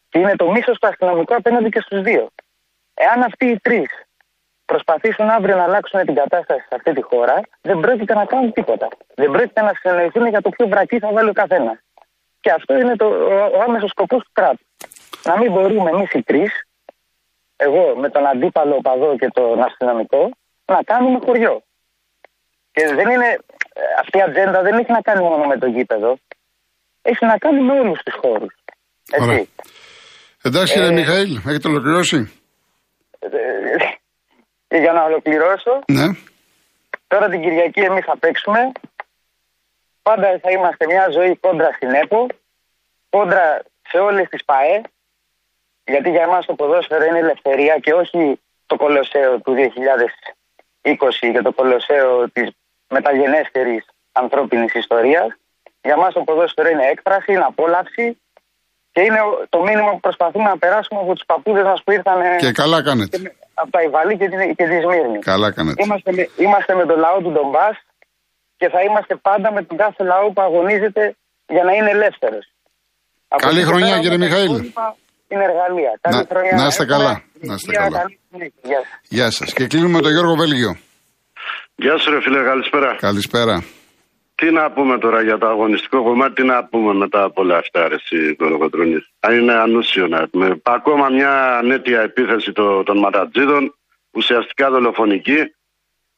και 0.08 0.18
είναι 0.18 0.36
το 0.36 0.50
μίσος 0.50 0.78
του 0.78 0.86
αστυνομικού 0.86 1.34
απέναντι 1.34 1.68
και 1.68 1.80
στους 1.80 2.00
δύο. 2.02 2.28
Εάν 2.94 3.22
αυτοί 3.22 3.46
οι 3.46 3.60
τρεις 3.60 3.88
προσπαθήσουν 4.64 5.28
αύριο 5.28 5.56
να 5.56 5.62
αλλάξουν 5.62 6.04
την 6.04 6.14
κατάσταση 6.14 6.60
σε 6.60 6.74
αυτή 6.74 6.92
τη 6.92 7.02
χώρα, 7.02 7.40
δεν 7.60 7.80
πρόκειται 7.80 8.14
να 8.14 8.24
κάνουν 8.24 8.52
τίποτα. 8.52 8.88
Δεν 9.14 9.30
πρόκειται 9.30 9.62
να 9.62 9.72
συνεννοηθούν 9.74 10.26
για 10.26 10.40
το 10.40 10.50
ποιο 10.50 10.68
βρακί 10.68 10.98
θα 10.98 11.12
βάλει 11.12 11.28
ο 11.28 11.32
καθένας. 11.32 11.78
Και 12.40 12.50
αυτό 12.50 12.78
είναι 12.78 12.96
το, 12.96 13.06
ο, 13.06 13.56
ο 13.56 13.60
άμεσος 13.60 13.90
σκοπός 13.90 14.22
του 14.22 14.30
κράτους. 14.32 14.66
Να 15.24 15.38
μην 15.38 15.52
μπορούμε 15.52 15.90
εμείς 15.90 16.10
οι 16.10 16.22
τρεις, 16.22 16.66
εγώ 17.56 17.96
με 17.96 18.08
τον 18.10 18.26
αντίπαλο 18.26 18.74
οπαδό 18.74 19.16
και 19.16 19.28
τον 19.28 19.62
αστυνομικό, 19.62 20.30
να 20.64 20.82
κάνουμε 20.82 21.18
χωριό. 21.24 21.62
Και 22.76 22.84
δεν 22.98 23.08
είναι, 23.14 23.30
ε, 23.80 23.82
αυτή 24.02 24.18
η 24.18 24.22
ατζέντα 24.26 24.60
δεν 24.66 24.74
έχει 24.80 24.92
να 24.98 25.02
κάνει 25.08 25.22
μόνο 25.28 25.44
με 25.52 25.56
το 25.58 25.66
γήπεδο. 25.66 26.10
Έχει 27.10 27.24
να 27.32 27.36
κάνει 27.44 27.60
με 27.68 27.72
όλους 27.80 27.98
τους 28.04 28.14
χώρους. 28.22 28.52
Ωραία. 29.20 29.36
Έτσι. 29.36 29.50
Εντάξει, 30.42 30.72
κύριε 30.74 30.92
Μιχαήλ, 30.98 31.30
έχετε 31.48 31.68
ολοκληρώσει; 31.68 32.18
Ε, 33.18 33.28
Και 34.68 34.78
για 34.84 34.92
να 34.92 35.02
ολοκληρώσω, 35.04 35.72
Ναι. 35.98 36.06
Τώρα 37.08 37.26
την 37.28 37.40
Κυριακή 37.42 37.80
εμείς 37.80 38.04
θα 38.04 38.16
παίξουμε. 38.18 38.60
Πάντα 40.02 40.26
θα 40.42 40.50
είμαστε 40.50 40.84
μια 40.86 41.06
ζωή 41.16 41.36
κόντρα 41.36 41.70
στην 41.76 41.90
ΕΠΟ, 42.02 42.26
κόντρα 43.10 43.62
σε 43.90 43.98
όλες 43.98 44.28
τις 44.28 44.44
ΠΑΕ, 44.44 44.80
γιατί 45.84 46.08
για 46.10 46.22
εμάς 46.22 46.46
το 46.46 46.54
ποδόσφαιρο 46.54 47.04
είναι 47.04 47.18
ελευθερία 47.18 47.74
και 47.84 47.92
όχι 47.92 48.40
το 48.66 48.76
κολοσσέο 48.76 49.40
του 49.40 49.52
2020 49.54 51.32
και 51.32 51.42
το 51.42 51.52
κολοσσέο 51.52 52.30
της 52.30 52.48
μεταγενέστερης 52.96 53.84
ανθρώπινης 54.12 54.72
ιστορίας. 54.74 55.28
Για 55.86 55.96
μας 55.96 56.12
το 56.14 56.20
ποδόσφαιρο 56.28 56.68
είναι 56.68 56.86
έκφραση, 56.94 57.32
είναι 57.32 57.46
απόλαυση 57.52 58.06
και 58.92 59.00
είναι 59.06 59.20
το 59.48 59.58
μήνυμα 59.66 59.90
που 59.94 60.00
προσπαθούμε 60.00 60.44
να 60.52 60.58
περάσουμε 60.58 61.00
από 61.00 61.12
τους 61.14 61.24
παππούδες 61.26 61.64
μας 61.70 61.80
που 61.84 61.90
ήρθαν 61.92 62.16
Και 62.38 62.52
καλά 62.52 62.78
κάνετε. 62.88 63.16
από 63.54 63.70
τα 63.70 63.82
Ιβαλή 63.82 64.14
και 64.20 64.28
τη, 64.28 64.36
και 64.58 64.64
τη 64.70 64.76
Σμύρνη. 64.84 65.18
Καλά 65.18 65.48
κάνετε. 65.52 65.82
Είμαστε 65.84 66.12
με, 66.12 66.22
είμαστε 66.44 66.74
με 66.74 66.84
τον 66.90 66.98
λαό 67.04 67.18
του 67.24 67.30
Ντομπάς 67.32 67.76
και 68.56 68.68
θα 68.68 68.80
είμαστε 68.86 69.14
πάντα 69.28 69.52
με 69.52 69.62
τον 69.62 69.76
κάθε 69.76 70.02
λαό 70.04 70.32
που 70.32 70.40
αγωνίζεται 70.42 71.16
για 71.54 71.64
να 71.64 71.72
είναι 71.72 71.90
ελεύθερος. 71.90 72.44
Καλή 73.36 73.62
χρονιά, 73.62 73.98
κύριε 73.98 74.18
Μιχαήλ. 74.18 74.54
Είναι 75.28 75.44
εργαλεία. 75.50 75.92
Καλή 76.00 76.16
Να- 76.16 76.26
χρονιά. 76.30 76.52
να 76.60 76.66
είστε 76.66 76.82
Έχουμε 76.82 76.96
καλά. 76.96 77.22
Να 77.48 77.54
είστε 77.54 77.70
μια 77.70 77.80
καλά. 77.80 77.98
καλή 78.00 78.18
συνέχεια. 78.30 78.60
Γεια 78.62 78.78
σας. 78.80 78.98
Γεια 79.08 79.30
σας. 79.30 79.52
Και 79.52 79.66
κλείνουμε 79.66 80.00
το 80.00 80.08
Γιώργο 80.08 80.34
Βέλγιο. 80.34 80.76
Γεια 81.76 81.98
σου 81.98 82.10
ρε 82.10 82.20
φίλε, 82.20 82.42
καλησπέρα. 82.42 82.96
Καλησπέρα. 83.00 83.64
Τι 84.34 84.50
να 84.50 84.70
πούμε 84.70 84.98
τώρα 84.98 85.22
για 85.22 85.38
το 85.38 85.46
αγωνιστικό 85.46 86.02
κομμάτι, 86.02 86.34
τι 86.34 86.42
να 86.42 86.64
πούμε 86.64 86.94
μετά 86.94 87.22
από 87.22 87.42
όλα 87.42 87.56
αυτά, 87.58 87.88
ρε 87.88 87.94
εσύ, 87.94 88.34
Κολοκοτρώνης. 88.34 89.10
Αν 89.20 89.38
είναι 89.38 89.52
ανούσιο 89.52 90.06
να 90.06 90.28
πούμε. 90.28 90.60
Ακόμα 90.62 91.08
μια 91.08 91.56
ανέτεια 91.58 92.00
επίθεση 92.00 92.52
το- 92.52 92.82
των 92.82 92.98
ματατζίδων, 92.98 93.74
ουσιαστικά 94.10 94.70
δολοφονική. 94.70 95.36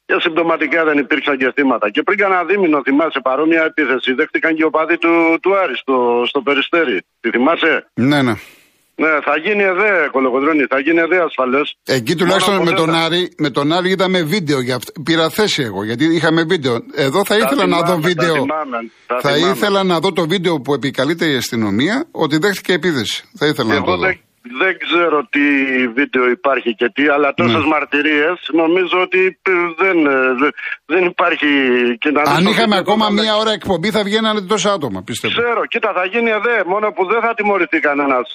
Και 0.07 0.17
συμπτωματικά 0.21 0.85
δεν 0.85 0.99
υπήρξαν 0.99 1.39
και 1.39 1.53
θύματα. 1.55 1.91
Και 1.91 2.03
πριν 2.03 2.19
κανένα 2.19 2.45
δίμηνο, 2.45 2.83
θυμάσαι, 2.83 3.21
παρόμοια 3.23 3.63
επίθεση, 3.65 4.13
δέχτηκαν 4.13 4.55
και 4.55 4.63
οι 4.63 4.65
οπαδοί 4.65 4.99
του, 4.99 5.39
του 5.43 5.57
Άρη 5.57 5.77
στο, 5.77 6.23
στο 6.27 6.41
Περιστέρι. 6.43 7.03
Τη 7.21 7.31
θυμάσαι; 7.31 7.91
Ναι, 7.95 8.23
ναι. 8.23 8.33
Ναι, 9.03 9.09
θα 9.27 9.35
γίνει 9.45 9.63
εδώ, 9.63 10.11
Κολοκοτρώνη, 10.11 10.65
θα 10.69 10.79
γίνει 10.81 10.99
εδώ 10.99 11.25
ασφαλώ. 11.25 11.63
Εκεί 11.85 12.15
τουλάχιστον 12.17 12.53
Μόνο 12.55 12.65
με 12.65 12.71
από 12.71 12.79
τον, 12.81 12.91
δεν 12.91 12.95
θα- 13.01 13.05
Άρη, 13.07 13.33
με 13.39 13.51
τον 13.51 13.73
Άρη 13.73 13.91
είδαμε 13.91 14.23
βίντεο. 14.23 14.61
Για 14.61 14.75
αυτό. 14.75 14.93
Πήρα 15.05 15.29
θέση 15.31 15.63
εγώ 15.63 15.85
γιατί 15.85 16.05
είχαμε 16.05 16.43
βίντεο. 16.43 16.75
Εδώ 16.95 17.25
θα 17.25 17.37
ήθελα 17.37 17.67
να 17.67 17.77
δω 17.79 17.85
θυμάμαι, 17.85 18.03
τα 18.03 18.09
βίντεο. 18.09 18.35
θυμάμαι, 18.35 18.91
τα 19.07 19.21
Θα 19.21 19.31
θυμάμαι. 19.33 19.53
ήθελα 19.53 19.83
να 19.85 19.99
δω 20.01 20.13
το 20.13 20.27
βίντεο 20.29 20.61
που 20.61 20.75
επικαλείται 20.75 21.27
η 21.27 21.37
αστυνομία 21.37 22.07
ότι 22.11 22.39
δέχτηκε 22.39 22.73
επίθεση. 22.73 23.25
Θα 23.37 23.47
ήθελα 23.47 23.69
να 23.75 23.83
το 23.83 23.91
Εγώ 23.91 23.97
δω. 24.01 24.07
δεν, 24.07 24.21
δεν 24.61 24.79
ξέρω 24.79 25.27
τι 25.35 25.45
βίντεο 25.89 26.29
υπάρχει 26.29 26.75
και 26.75 26.89
τι, 26.95 27.09
αλλά 27.09 27.35
τόσες 27.35 27.63
Ναι. 27.63 27.67
μαρτυρίες 27.75 28.37
νομίζω 28.53 29.01
ότι 29.01 29.39
ε, 29.43 29.53
δεν, 29.83 30.07
ε, 30.07 30.35
δε- 30.41 30.55
δεν 30.87 31.05
υπάρχει. 31.05 31.47
Και 31.99 32.11
να 32.11 32.21
δεις 32.23 32.31
Αν 32.37 32.45
το 32.45 32.51
είχαμε 32.51 32.77
βίντεο 32.77 32.81
ακόμα 32.85 33.07
τώρα, 33.09 33.21
μία 33.23 33.35
ώρα 33.37 33.53
εκπομπή 33.53 33.91
θα 33.91 34.03
βγαίνανε 34.03 34.41
τόσα 34.41 34.73
άτομα, 34.73 35.03
πιστεύω. 35.03 35.35
Ξέρω, 35.41 35.67
κοίτα, 35.67 35.91
θα 35.99 36.05
γίνει 36.13 36.31
εδώ. 36.31 36.55
Μόνο 36.67 36.87
που 36.93 37.07
δεν 37.07 37.21
θα 37.21 37.35
τιμωρηθεί 37.35 37.79
κανένας, 37.81 38.27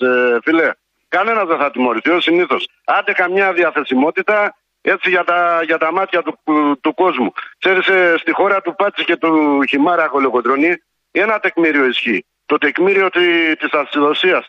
φιλέ. 0.44 0.70
Κανένας 1.18 1.46
δεν 1.48 1.58
θα 1.58 1.72
τιμωρηθεί, 1.72 2.10
ως 2.10 2.24
συνήθως. 2.24 2.68
Άντε 2.86 3.12
καμιά 3.12 3.54
διαθεσιμότητα 3.54 4.56
έτσι 4.82 5.10
για 5.10 5.24
τα, 5.24 5.60
για 5.66 5.78
τα 5.78 5.92
μάτια 5.94 6.22
του, 6.22 6.34
του 6.82 6.94
κόσμου. 6.94 7.32
Ξέρεις, 7.60 7.88
ε, 7.88 8.16
στη 8.18 8.32
χώρα 8.34 8.62
του 8.62 8.76
Πάτσι 8.78 9.04
και 9.04 9.18
του 9.18 9.32
Χιμάρα 9.70 10.08
Κολοκοντρονή, 10.08 10.72
ένα 11.12 11.40
τεκμήριο 11.40 11.86
ισχύει. 11.86 12.26
Το 12.46 12.58
τεκμήριο 12.58 13.10
τη 13.10 13.68
ασυδοσία. 13.72 14.46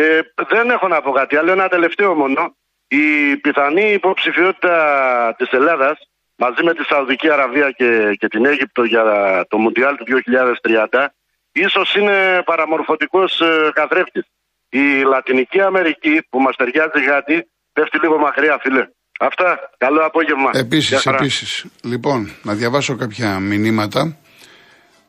Ε, 0.00 0.20
δεν 0.52 0.70
έχω 0.70 0.88
να 0.88 1.02
πω 1.02 1.10
κάτι 1.10 1.36
άλλο. 1.36 1.52
Ένα 1.52 1.68
τελευταίο 1.68 2.14
μόνο. 2.14 2.56
Η 2.88 3.36
πιθανή 3.36 3.92
υποψηφιότητα 3.92 4.76
της 5.38 5.48
Ελλάδας 5.50 5.96
μαζί 6.36 6.62
με 6.64 6.74
τη 6.74 6.82
Σαουδική 6.84 7.30
Αραβία 7.30 7.70
και, 7.70 8.16
και 8.18 8.28
την 8.28 8.46
Αίγυπτο 8.46 8.82
για 8.84 9.04
το 9.48 9.58
Μουντιάλ 9.58 9.96
του 9.96 10.04
2030 10.90 11.06
ίσως 11.52 11.94
είναι 11.94 12.42
παραμορφωτικός 12.44 13.40
ε, 13.40 13.70
καθρέφτης. 13.74 14.24
Η 14.68 15.02
Λατινική 15.12 15.60
Αμερική 15.60 16.26
που 16.30 16.40
μας 16.40 16.56
ταιριάζει 16.56 17.00
κάτι 17.06 17.48
πέφτει 17.72 17.98
λίγο 17.98 18.18
μακριά 18.18 18.58
φίλε. 18.62 18.86
Αυτά. 19.20 19.70
Καλό 19.78 20.00
απόγευμα. 20.04 20.50
Γεια 20.52 20.60
Επίση, 20.60 20.96
χαρά. 20.96 21.16
επίσης. 21.16 21.66
Λοιπόν, 21.82 22.30
να 22.42 22.54
διαβάσω 22.54 22.96
κάποια 22.96 23.38
μηνύματα. 23.38 24.16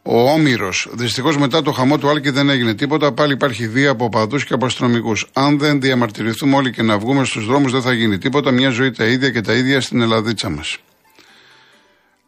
Ο 0.09 0.29
Όμηρος. 0.31 0.87
Δυστυχώς 0.91 1.37
μετά 1.37 1.61
το 1.61 1.71
χαμό 1.71 1.97
του 1.97 2.09
Άλκη 2.09 2.29
δεν 2.29 2.49
έγινε 2.49 2.73
τίποτα. 2.73 3.11
Πάλι 3.11 3.33
υπάρχει 3.33 3.67
βία 3.67 3.89
από 3.89 4.09
παδού 4.09 4.37
και 4.37 4.53
από 4.53 4.65
αστυνομικούς. 4.65 5.27
Αν 5.33 5.59
δεν 5.59 5.81
διαμαρτυρηθούμε 5.81 6.55
όλοι 6.55 6.71
και 6.71 6.81
να 6.81 6.97
βγούμε 6.97 7.25
στους 7.25 7.45
δρόμους, 7.45 7.71
δεν 7.71 7.81
θα 7.81 7.93
γίνει 7.93 8.17
τίποτα. 8.17 8.51
Μια 8.51 8.69
ζωή 8.69 8.91
τα 8.91 9.05
ίδια 9.05 9.29
και 9.29 9.41
τα 9.41 9.53
ίδια 9.53 9.81
στην 9.81 10.01
Ελλαδίτσα 10.01 10.49
μας. 10.49 10.77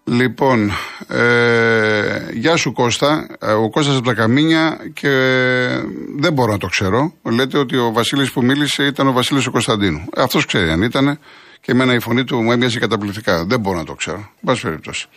Λοιπόν, 0.03 0.71
ε, 1.07 2.31
γεια 2.33 2.55
σου 2.55 2.71
Κώστα, 2.71 3.27
Ε, 3.39 3.51
ο 3.51 3.69
Κώστας 3.69 3.95
από 3.95 4.05
τα 4.05 4.13
Καμίνια 4.13 4.77
και 4.93 5.09
δεν 6.19 6.33
μπορώ 6.33 6.51
να 6.51 6.57
το 6.57 6.67
ξέρω. 6.67 7.13
Λέτε 7.23 7.57
ότι 7.57 7.77
ο 7.77 7.91
Βασίλης 7.91 8.31
που 8.31 8.43
μίλησε 8.43 8.83
ήταν 8.83 9.07
ο 9.07 9.11
Βασίλης 9.11 9.45
ο 9.45 9.51
Κωνσταντίνου. 9.51 10.05
Ε, 10.15 10.21
αυτός 10.21 10.45
ξέρει 10.45 10.69
αν 10.69 10.81
ήταν 10.81 11.19
και 11.61 11.71
εμένα 11.71 11.93
η 11.93 11.99
φωνή 11.99 12.23
του 12.23 12.41
μου 12.41 12.51
έμοιαζε 12.51 12.79
καταπληκτικά. 12.79 13.45
Δεν 13.45 13.59
μπορώ 13.59 13.77
να 13.77 13.85
το 13.85 13.93
ξέρω. 13.93 14.29
Μπας 14.41 14.59
περιπτώσει. 14.59 15.07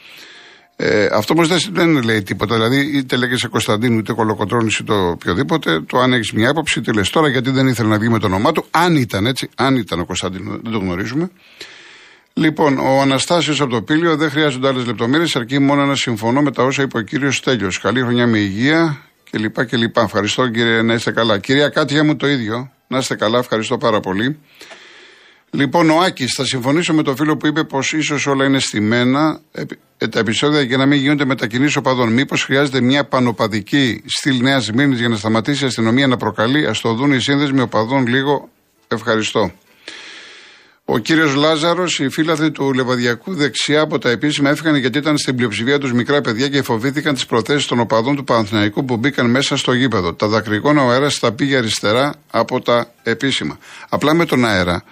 Ε, 0.84 1.08
αυτό 1.12 1.32
όμως 1.34 1.48
δεν, 1.48 1.58
δεν 1.72 2.02
λέει 2.02 2.22
τίποτα. 2.22 2.54
Δηλαδή, 2.54 2.96
είτε 2.96 3.16
λέγεσαι 3.16 3.48
Κωνσταντίνου, 3.48 3.98
είτε 3.98 4.12
Κολοκοτρόνη, 4.12 4.70
είτε 4.80 4.92
οποιοδήποτε, 4.92 5.80
το 5.80 5.98
αν 5.98 6.12
έχεις 6.12 6.32
μια 6.32 6.50
άποψη, 6.50 6.78
είτε 6.78 6.92
λες 6.92 7.10
τώρα 7.10 7.28
γιατί 7.28 7.50
δεν 7.50 7.66
ήθελε 7.66 7.88
να 7.88 7.98
βγει 7.98 8.08
με 8.08 8.18
το 8.18 8.26
όνομά 8.26 8.52
του. 8.52 8.64
Αν 8.70 8.96
ήταν 8.96 9.26
έτσι, 9.26 9.48
αν 9.56 9.76
ήταν 9.76 10.00
ο 10.00 10.04
Κωνσταντίνου, 10.04 10.50
δεν 10.62 10.72
το 10.72 10.78
γνωρίζουμε. 10.78 11.30
Λοιπόν, 12.34 12.78
ο 12.78 13.00
Αναστάσιος 13.00 13.60
από 13.60 13.70
το 13.70 13.82
Πήλιο 13.82 14.16
δεν 14.16 14.30
χρειάζονται 14.30 14.68
άλλες 14.68 14.86
λεπτομέρειες, 14.86 15.36
αρκεί 15.36 15.58
μόνο 15.58 15.84
να 15.84 15.94
συμφωνώ 15.94 16.42
με 16.42 16.52
τα 16.52 16.62
όσα 16.62 16.82
είπε 16.82 16.98
ο 16.98 17.00
κύριος 17.00 17.36
Στέλιος. 17.36 17.78
Καλή 17.78 18.00
χρονιά 18.00 18.26
με 18.26 18.38
υγεία 18.38 19.02
κλπ. 19.30 19.64
κλπ. 19.66 19.96
Ευχαριστώ 19.96 20.48
κύριε, 20.48 20.82
να 20.82 20.94
είστε 20.94 21.10
καλά. 21.10 21.38
Κυρία 21.38 21.68
Κάτια 21.68 22.04
μου 22.04 22.16
το 22.16 22.28
ίδιο. 22.28 22.72
Να 22.86 22.98
είστε 22.98 23.14
καλά, 23.14 23.38
ευχαριστώ 23.38 23.78
πάρα 23.78 24.00
πολύ. 24.00 24.38
Λοιπόν, 25.54 25.90
ο 25.90 25.98
Άκης, 25.98 26.34
θα 26.34 26.44
συμφωνήσω 26.44 26.94
με 26.94 27.02
το 27.02 27.16
φίλο 27.16 27.36
που 27.36 27.46
είπε 27.46 27.64
πως 27.64 27.92
ίσως 27.92 28.26
όλα 28.26 28.44
είναι 28.44 28.58
στημένα. 28.58 29.40
Ε, 29.98 30.08
τα 30.08 30.18
επεισόδια 30.18 30.60
για 30.60 30.76
να 30.76 30.86
μην 30.86 30.98
γίνονται 30.98 31.24
μετακινήσεις 31.24 31.76
οπαδών. 31.76 32.12
Μήπως 32.12 32.44
χρειάζεται 32.44 32.80
μια 32.80 33.04
πανοπαδική 33.04 34.02
στυλ 34.06 34.42
Νέας 34.42 34.70
Μήνης 34.72 34.98
για 34.98 35.08
να 35.08 35.16
σταματήσει 35.16 35.64
η 35.64 35.66
αστυνομία 35.66 36.06
να 36.06 36.16
προκαλεί. 36.16 36.66
Α 36.66 36.74
το 36.82 36.94
δουν 36.94 37.12
οι 37.12 37.20
σύνδεσμοι 37.20 37.60
οπαδών 37.60 38.06
λίγο. 38.06 38.48
Ευχαριστώ. 38.88 39.52
Ο 40.84 40.98
κύριος 40.98 41.34
Λάζαρος, 41.34 41.98
οι 41.98 42.08
φίλαθλοι 42.08 42.50
του 42.50 42.72
Λεβαδιακού 42.72 43.34
δεξιά 43.34 43.80
από 43.80 43.98
τα 43.98 44.10
επίσημα 44.10 44.50
έφυγαν 44.50 44.76
γιατί 44.76 44.98
ήταν 44.98 45.18
στην 45.18 45.36
πλειοψηφία 45.36 45.78
τους 45.78 45.92
μικρά 45.92 46.20
παιδιά 46.20 46.48
και 46.48 46.62
φοβήθηκαν 46.62 47.14
τις 47.14 47.26
προθέσεις 47.26 47.66
των 47.66 47.80
οπαδών 47.80 48.16
του 48.16 48.24
Παναθηναϊκού 48.24 48.84
που 48.84 48.96
μπήκαν 48.96 49.30
μέσα 49.30 49.56
στο 49.56 49.72
γήπεδο. 49.72 50.14
Τα 50.14 50.28
δακρυγόνα 50.28 50.84
ο 50.84 50.90
αέρας 50.90 51.18
τα 51.18 51.32
πήγε 51.32 51.56
αριστερά 51.56 52.14
από 52.30 52.60
τα 52.60 52.92
επίσημα. 53.02 53.58
Απλά 53.88 54.14
με 54.14 54.24
τον 54.24 54.44
αέρα 54.44 54.84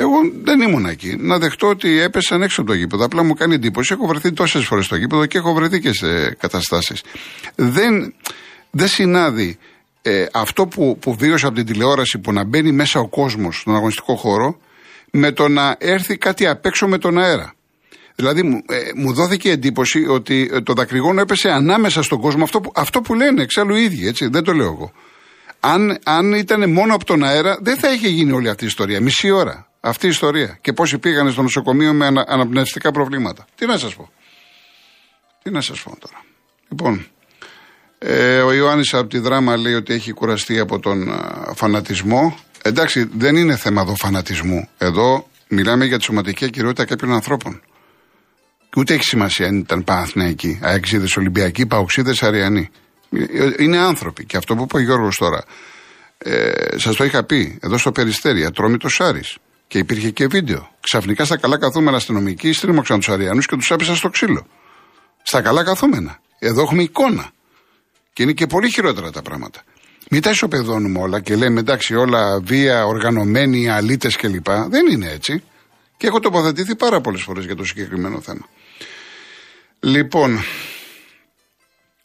εγώ 0.00 0.16
δεν 0.42 0.60
ήμουν 0.60 0.86
εκεί. 0.86 1.16
Να 1.18 1.38
δεχτώ 1.38 1.66
ότι 1.66 2.00
έπεσαν 2.00 2.42
έξω 2.42 2.60
από 2.60 2.70
το 2.70 2.76
γήπεδο. 2.76 3.04
Απλά 3.04 3.22
μου 3.22 3.34
κάνει 3.34 3.54
εντύπωση. 3.54 3.92
Έχω 3.92 4.06
βρεθεί 4.06 4.32
τόσες 4.32 4.64
φορές 4.64 4.84
στο 4.84 4.96
γήπεδο 4.96 5.26
και 5.26 5.38
έχω 5.38 5.52
βρεθεί 5.52 5.80
και 5.80 5.92
σε 5.92 6.34
καταστάσεις. 6.34 7.02
Δεν, 7.54 8.14
δεν 8.70 8.88
συνάδει 8.88 9.58
ε, 10.02 10.26
αυτό 10.32 10.66
που, 10.66 10.98
που 11.00 11.14
βίωσα 11.14 11.46
από 11.46 11.56
την 11.56 11.66
τηλεόραση 11.66 12.18
που 12.18 12.32
να 12.32 12.44
μπαίνει 12.44 12.72
μέσα 12.72 13.00
ο 13.00 13.08
κόσμος 13.08 13.60
στον 13.60 13.74
αγωνιστικό 13.74 14.14
χώρο 14.16 14.58
με 15.10 15.32
το 15.32 15.48
να 15.48 15.76
έρθει 15.78 16.16
κάτι 16.16 16.46
απ' 16.46 16.66
έξω 16.66 16.86
με 16.86 16.98
τον 16.98 17.18
αέρα. 17.18 17.54
Δηλαδή 18.14 18.42
μου, 18.42 18.62
ε, 18.68 18.76
μου 18.96 19.12
δόθηκε 19.12 19.50
εντύπωση 19.50 20.06
ότι 20.08 20.50
ε, 20.52 20.60
το 20.60 20.72
δακρυγόνο 20.72 21.20
έπεσε 21.20 21.48
ανάμεσα 21.48 22.02
στον 22.02 22.20
κόσμο. 22.20 22.42
Αυτό 22.44 22.60
που, 22.60 22.72
αυτό 22.74 23.00
που 23.00 23.14
λένε 23.14 23.42
εξάλλου 23.42 23.74
οι 23.74 23.82
ίδιοι, 23.82 24.06
έτσι, 24.06 24.28
δεν 24.28 24.42
το 24.42 24.52
λέω 24.52 24.66
εγώ. 24.66 24.92
Αν, 25.60 25.98
αν 26.04 26.32
ήταν 26.32 26.72
μόνο 26.72 26.94
από 26.94 27.04
τον 27.04 27.24
αέρα, 27.24 27.58
δεν 27.60 27.76
θα 27.76 27.92
είχε 27.92 28.08
γίνει 28.08 28.32
όλη 28.32 28.48
αυτή 28.48 28.64
η 28.64 28.66
ιστορία. 28.66 29.00
Μισή 29.00 29.30
ώρα. 29.30 29.67
Αυτή 29.80 30.06
η 30.06 30.08
ιστορία. 30.08 30.58
Και 30.60 30.72
πόσοι 30.72 30.98
πήγανε 30.98 31.30
στο 31.30 31.42
νοσοκομείο 31.42 31.92
με 31.92 32.06
ανα, 32.06 32.24
αναπνευστικά 32.28 32.90
προβλήματα. 32.90 33.46
Τι 33.54 33.66
να 33.66 33.78
σας 33.78 33.94
πω. 33.94 34.10
Τι 35.42 35.50
να 35.50 35.60
σας 35.60 35.82
πω 35.82 35.96
τώρα. 35.98 36.24
Λοιπόν, 36.68 37.06
ε, 37.98 38.40
ο 38.40 38.52
Ιωάννης 38.52 38.94
από 38.94 39.08
τη 39.08 39.18
δράμα 39.18 39.56
λέει 39.56 39.74
ότι 39.74 39.94
έχει 39.94 40.12
κουραστεί 40.12 40.58
από 40.58 40.78
τον 40.78 41.12
φανατισμό. 41.54 42.38
Εντάξει, 42.62 43.10
δεν 43.14 43.36
είναι 43.36 43.56
θέμα 43.56 43.80
εδώ 43.80 43.94
φανατισμού. 43.94 44.68
Εδώ 44.78 45.28
μιλάμε 45.48 45.84
για 45.84 45.98
τη 45.98 46.04
σωματική 46.04 46.44
ακυρότητα 46.44 46.84
κάποιων 46.84 47.12
ανθρώπων. 47.12 47.60
Και 48.70 48.80
ούτε 48.80 48.94
έχει 48.94 49.02
σημασία 49.02 49.46
αν 49.46 49.58
ήταν 49.58 49.84
Παναθηναϊκοί, 49.84 50.58
Αεξίδες 50.62 51.16
Ολυμπιακοί, 51.16 51.66
Παοξίδες 51.66 52.22
Αριανοί. 52.22 52.70
Είναι 53.58 53.78
άνθρωποι. 53.78 54.24
Και 54.24 54.36
αυτό 54.36 54.56
που 54.56 54.62
είπε 54.62 54.76
ο 54.76 54.80
Γιώργος 54.80 55.16
τώρα, 55.16 55.44
ε, 56.18 56.50
σας 56.76 56.96
το 56.96 57.04
είχα 57.04 57.24
πει 57.24 57.58
εδώ 57.62 57.78
στο 57.78 57.92
Περιστέρι, 57.92 58.44
ατρόμητος 58.44 59.00
Άρη. 59.00 59.22
Και 59.68 59.78
υπήρχε 59.78 60.10
και 60.10 60.26
βίντεο. 60.26 60.70
Ξαφνικά 60.80 61.24
στα 61.24 61.36
καλά 61.36 61.58
καθούμενα 61.58 61.96
αστυνομικοί 61.96 62.52
στρίμωξαν 62.52 62.98
τους 62.98 63.08
Αριανούς 63.08 63.46
και 63.46 63.56
τους 63.56 63.70
έπεσαν 63.70 63.96
στο 63.96 64.08
ξύλο. 64.08 64.46
Στα 65.22 65.42
καλά 65.42 65.64
καθούμενα. 65.64 66.20
Εδώ 66.38 66.62
έχουμε 66.62 66.82
εικόνα. 66.82 67.30
Και 68.12 68.22
είναι 68.22 68.32
και 68.32 68.46
πολύ 68.46 68.70
χειρότερα 68.70 69.10
τα 69.10 69.22
πράγματα. 69.22 69.62
Μην 70.10 70.22
τα 70.22 70.30
ισοπεδώνουμε 70.30 71.00
όλα 71.00 71.20
και 71.20 71.36
λέμε 71.36 71.60
εντάξει 71.60 71.94
όλα 71.94 72.40
βία, 72.40 72.86
οργανωμένοι, 72.86 73.68
αλήτες 73.68 74.16
κλπ. 74.16 74.50
Δεν 74.50 74.86
είναι 74.86 75.10
έτσι. 75.10 75.42
Και 75.96 76.06
έχω 76.06 76.20
τοποθετηθεί 76.20 76.76
πάρα 76.76 77.00
πολλές 77.00 77.22
φορές 77.22 77.44
για 77.44 77.56
το 77.56 77.64
συγκεκριμένο 77.64 78.20
θέμα. 78.20 78.48
Λοιπόν, 79.80 80.38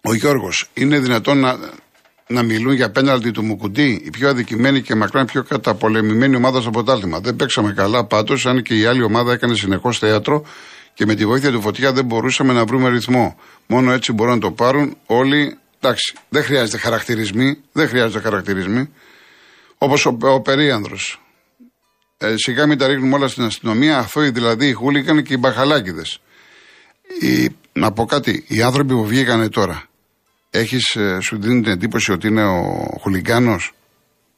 ο 0.03 0.13
Γιώργος, 0.13 0.69
είναι 0.73 0.99
δυνατόν 0.99 1.39
να, 1.39 1.59
να 2.27 2.43
μιλούν 2.43 2.73
για 2.73 2.91
πέναλτι 2.91 3.31
του 3.31 3.43
Μουκουντή, 3.43 4.01
η 4.05 4.09
πιο 4.09 4.29
αδικημένη 4.29 4.81
και 4.81 4.95
μακράν 4.95 5.25
πιο 5.25 5.43
καταπολεμημένη 5.43 6.35
ομάδα 6.35 6.61
στο 6.61 6.69
ποτάλτημα. 6.69 7.19
Δεν 7.19 7.35
παίξαμε 7.35 7.73
καλά 7.73 8.05
πάντως, 8.05 8.45
αν 8.45 8.61
και 8.61 8.77
η 8.77 8.85
άλλη 8.85 9.03
ομάδα 9.03 9.33
έκανε 9.33 9.55
συνεχώς 9.55 9.99
θέατρο 9.99 10.45
και 10.93 11.05
με 11.05 11.15
τη 11.15 11.25
βοήθεια 11.25 11.51
του 11.51 11.61
φωτιά 11.61 11.93
δεν 11.93 12.05
μπορούσαμε 12.05 12.53
να 12.53 12.65
βρούμε 12.65 12.89
ρυθμό. 12.89 13.39
Μόνο 13.67 13.91
έτσι 13.91 14.11
μπορούν 14.11 14.33
να 14.33 14.39
το 14.39 14.51
πάρουν 14.51 14.97
όλοι. 15.05 15.57
Εντάξει, 15.79 16.13
δεν 16.29 16.43
χρειάζεται 16.43 16.77
χαρακτηρισμοί. 16.77 17.57
Δεν 17.71 17.87
χρειάζεται 17.87 18.19
χαρακτηρισμοί. 18.19 18.89
Όπως 19.77 20.05
ο, 20.05 20.17
ο 20.21 20.41
Περίανδρος. 20.41 21.21
Ε, 22.17 22.33
σιγά 22.37 22.67
μην 22.67 22.77
τα 22.77 22.87
ρίχνουμε 22.87 23.15
όλα 23.15 23.27
στην 23.27 23.43
αστυνομία, 23.43 23.97
αθώοι 23.97 24.29
δηλαδή 24.29 24.67
οι 24.67 24.73
χούλικαν 24.73 25.23
και 25.23 25.33
οι 25.33 25.37
μπαχαλάκιδε. 25.39 26.01
Να 27.73 27.91
πω 27.91 28.05
κάτι, 28.05 28.45
οι 28.47 28.61
άνθρωποι 28.61 28.93
που 28.93 29.05
βγήκανε 29.05 29.49
τώρα 29.49 29.87
έχεις, 30.53 30.95
ε, 30.95 31.19
σου 31.21 31.39
δίνει 31.39 31.61
την 31.61 31.71
εντύπωση 31.71 32.11
ότι 32.11 32.27
είναι 32.27 32.43
ο 32.43 32.61
χουλιγκάνος; 33.01 33.73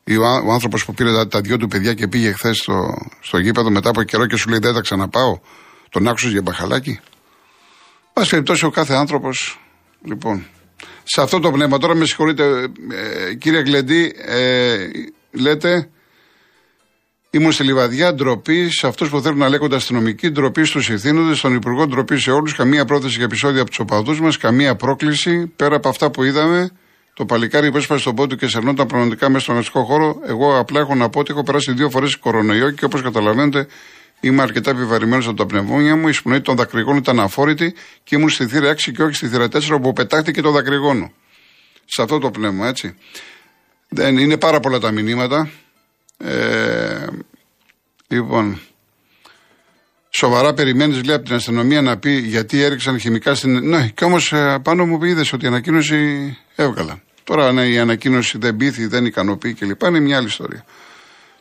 Ή 0.04 0.18
ο, 0.18 0.24
ο 0.46 0.52
άνθρωπος 0.52 0.86
που 0.86 0.94
πήρε 0.94 1.12
τα, 1.12 1.28
τα 1.28 1.42
δυο 1.42 1.58
του 1.58 1.68
παιδιά 1.68 1.94
και 1.94 2.08
πήγε 2.08 2.32
χθες 2.32 2.58
στο, 2.58 3.08
στο 3.20 3.38
γήπεδο 3.38 3.70
μετά 3.70 3.90
από 3.90 4.04
καιρό 4.04 4.26
και 4.26 4.36
σου 4.36 4.50
λέει 4.50 4.60
δεν 4.60 4.74
θα 4.74 4.82
ξαναπάω. 4.82 5.40
Τον 5.90 6.08
άκουσε 6.08 6.30
για 6.30 6.42
μπαχαλάκι. 6.42 7.00
Πάση 8.14 8.30
περιπτώσει 8.30 8.66
ο 8.66 8.70
κάθε 8.70 8.94
άνθρωπος. 8.94 9.60
Λοιπόν, 10.04 10.46
σε 11.04 11.22
αυτό 11.22 11.40
το 11.40 11.52
πνεύμα, 11.52 11.78
τώρα 11.78 11.96
με 11.96 12.06
συγχωρείτε, 12.06 12.68
ε, 12.92 13.34
κύριε 13.34 13.62
Γκλεντή, 13.62 14.14
ε, 14.26 14.88
λέτε 15.32 15.90
Ήμουν 17.36 17.52
στη 17.52 17.64
Λιβαδιά, 17.64 18.14
ντροπή 18.14 18.70
σε 18.70 18.88
αυτούς 18.88 19.10
που 19.10 19.22
θέλουν 19.22 19.38
να 19.38 19.50
λέγονται 19.50 19.76
αστυνομικοί, 19.76 20.30
ντροπή 20.30 20.66
στους 20.66 20.90
ευθύνοντε, 20.90 21.34
στον 21.36 21.56
Υπουργό, 21.56 21.88
ντροπή 21.88 22.20
σε 22.20 22.32
όλους. 22.32 22.56
Καμία 22.56 22.86
πρόθεση 22.86 23.16
για 23.16 23.24
επεισόδια 23.24 23.62
από 23.62 23.70
τους 23.70 23.80
οπαδούς 23.80 24.22
μας, 24.22 24.38
καμία 24.38 24.76
πρόκληση. 24.76 25.52
Πέρα 25.56 25.76
από 25.76 25.90
αυτά 25.90 26.12
που 26.12 26.24
είδαμε, 26.24 26.70
το 27.14 27.26
παλικάρι 27.26 27.72
που 27.72 27.78
έσπασε 27.78 28.02
στον 28.02 28.16
πόντο 28.16 28.36
και 28.36 28.48
σερνόταν 28.48 28.88
πραγματικά 28.88 29.30
μέσα 29.30 29.44
στον 29.44 29.58
αστικό 29.58 29.84
χώρο. 29.84 30.20
Εγώ 30.26 30.60
απλά 30.60 30.80
έχω 30.80 30.96
να 30.96 31.10
πω 31.10 31.20
ότι 31.20 31.32
έχω 31.32 31.44
περάσει 31.44 31.72
δύο 31.72 31.90
φορές 31.90 32.16
κορονοϊό 32.16 32.72
και 32.72 32.86
όπως 32.86 33.02
καταλαβαίνετε 33.02 33.68
είμαι 34.20 34.42
αρκετά 34.42 34.72
επιβαρημένος 34.72 35.28
από 35.28 35.38
τα 35.38 35.46
πνευμόνια 35.46 35.96
μου. 35.96 36.08
Η 36.08 36.14
σπνοή 36.14 36.42
των 36.42 36.56
δακρυγόνων 36.56 36.98
ήταν 36.98 37.20
αφόρητη 37.20 37.74
και 38.04 38.16
ήμουν 38.16 38.30
στη 38.30 38.48
θύρα 38.48 38.70
6 38.70 38.92
και 38.92 39.04
όχι 39.04 39.16
στη 39.16 39.28
θύρα 39.28 39.46
4 39.46 39.60
όπου 39.72 39.94
πετάχτηκε 39.94 40.42
το 40.42 40.52
δακρυγόνο. 40.52 41.12
Σε 41.86 42.02
αυτό 42.02 42.20
το 42.20 42.32
πνεύμα, 42.32 42.68
έτσι. 42.68 42.96
Δεν 43.90 44.18
είναι 44.18 44.38
πάρα 44.38 44.60
πολλά 44.60 44.80
τα 44.80 44.92
μηνύματα. 44.92 45.50
Ε, 46.18 47.08
λοιπόν, 48.08 48.60
σοβαρά 50.10 50.54
περιμένεις, 50.54 51.04
λέει, 51.04 51.16
από 51.16 51.26
την 51.26 51.36
αστυνομία 51.36 51.82
να 51.82 51.98
πει 51.98 52.12
γιατί 52.12 52.62
έριξαν 52.62 53.00
χημικά 53.00 53.36
στην. 53.36 53.68
Ναι, 53.68 53.88
και 53.88 54.04
όμως 54.04 54.34
ε, 54.34 54.60
πάνω 54.64 54.86
μου 54.86 55.04
είδες 55.04 55.34
ότι 55.34 55.46
η 55.46 55.48
ανακοίνωση 55.48 56.38
έβγαλα. 56.56 57.02
Τώρα, 57.24 57.52
ναι, 57.52 57.68
η 57.68 57.78
ανακοίνωση 57.78 58.38
δεν 58.38 58.56
πείθει, 58.56 58.88
δεν 58.88 59.06
ικανοποιεί 59.06 59.54
κλπ. 59.54 59.82
Είναι 59.82 60.00
μια 60.00 60.18
άλλη 60.18 60.28
ιστορία. 60.28 60.66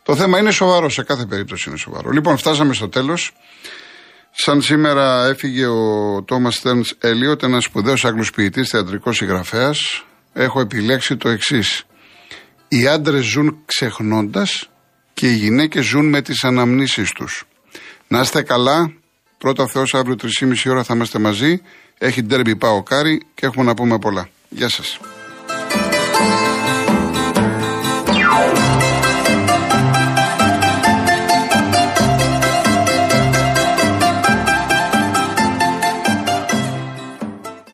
Το 0.02 0.16
θέμα 0.16 0.38
είναι 0.38 0.50
σοβαρό, 0.50 0.88
σε 0.88 1.02
κάθε 1.02 1.26
περίπτωση 1.26 1.68
είναι 1.68 1.78
σοβαρό. 1.78 2.10
Λοιπόν, 2.10 2.36
φτάσαμε 2.36 2.74
στο 2.74 2.88
τέλος. 2.88 3.32
Σαν 4.30 4.62
σήμερα 4.62 5.26
έφυγε 5.26 5.66
ο 5.66 6.22
Τόμας 6.22 6.54
Στέρν 6.54 6.84
Ελίωτ, 6.98 7.42
ένας 7.42 7.64
σπουδαίος 7.64 8.04
Άγγλος 8.04 8.30
ποιητής, 8.30 8.68
θεατρικός 8.68 9.16
συγγραφέας. 9.16 10.04
Έχω 10.32 10.60
επιλέξει 10.60 11.16
το 11.16 11.28
εξής. 11.28 11.84
Οι 12.68 12.86
άντρες 12.86 13.24
ζουν 13.24 13.58
ξεχνώντας 13.64 14.70
και 15.14 15.30
οι 15.30 15.34
γυναίκες 15.34 15.84
ζουν 15.84 16.08
με 16.08 16.22
τις 16.22 16.44
αναμνήσεις 16.44 17.12
τους. 17.12 17.44
Να 18.08 18.20
είστε 18.20 18.42
καλά. 18.42 18.92
Πρώτα 19.38 19.66
Θεός, 19.66 19.94
αύριο 19.94 20.16
3,5 20.16 20.70
ώρα 20.70 20.84
θα 20.84 20.94
είμαστε 20.94 21.18
μαζί. 21.18 21.62
Έχει 21.98 22.22
ντέρμπι 22.22 22.56
πάω 22.56 22.82
κάρι 22.82 23.22
και 23.34 23.46
έχουμε 23.46 23.64
να 23.64 23.74
πούμε 23.74 23.98
πολλά. 23.98 24.28
Γεια 24.48 24.68
σας. 24.68 24.98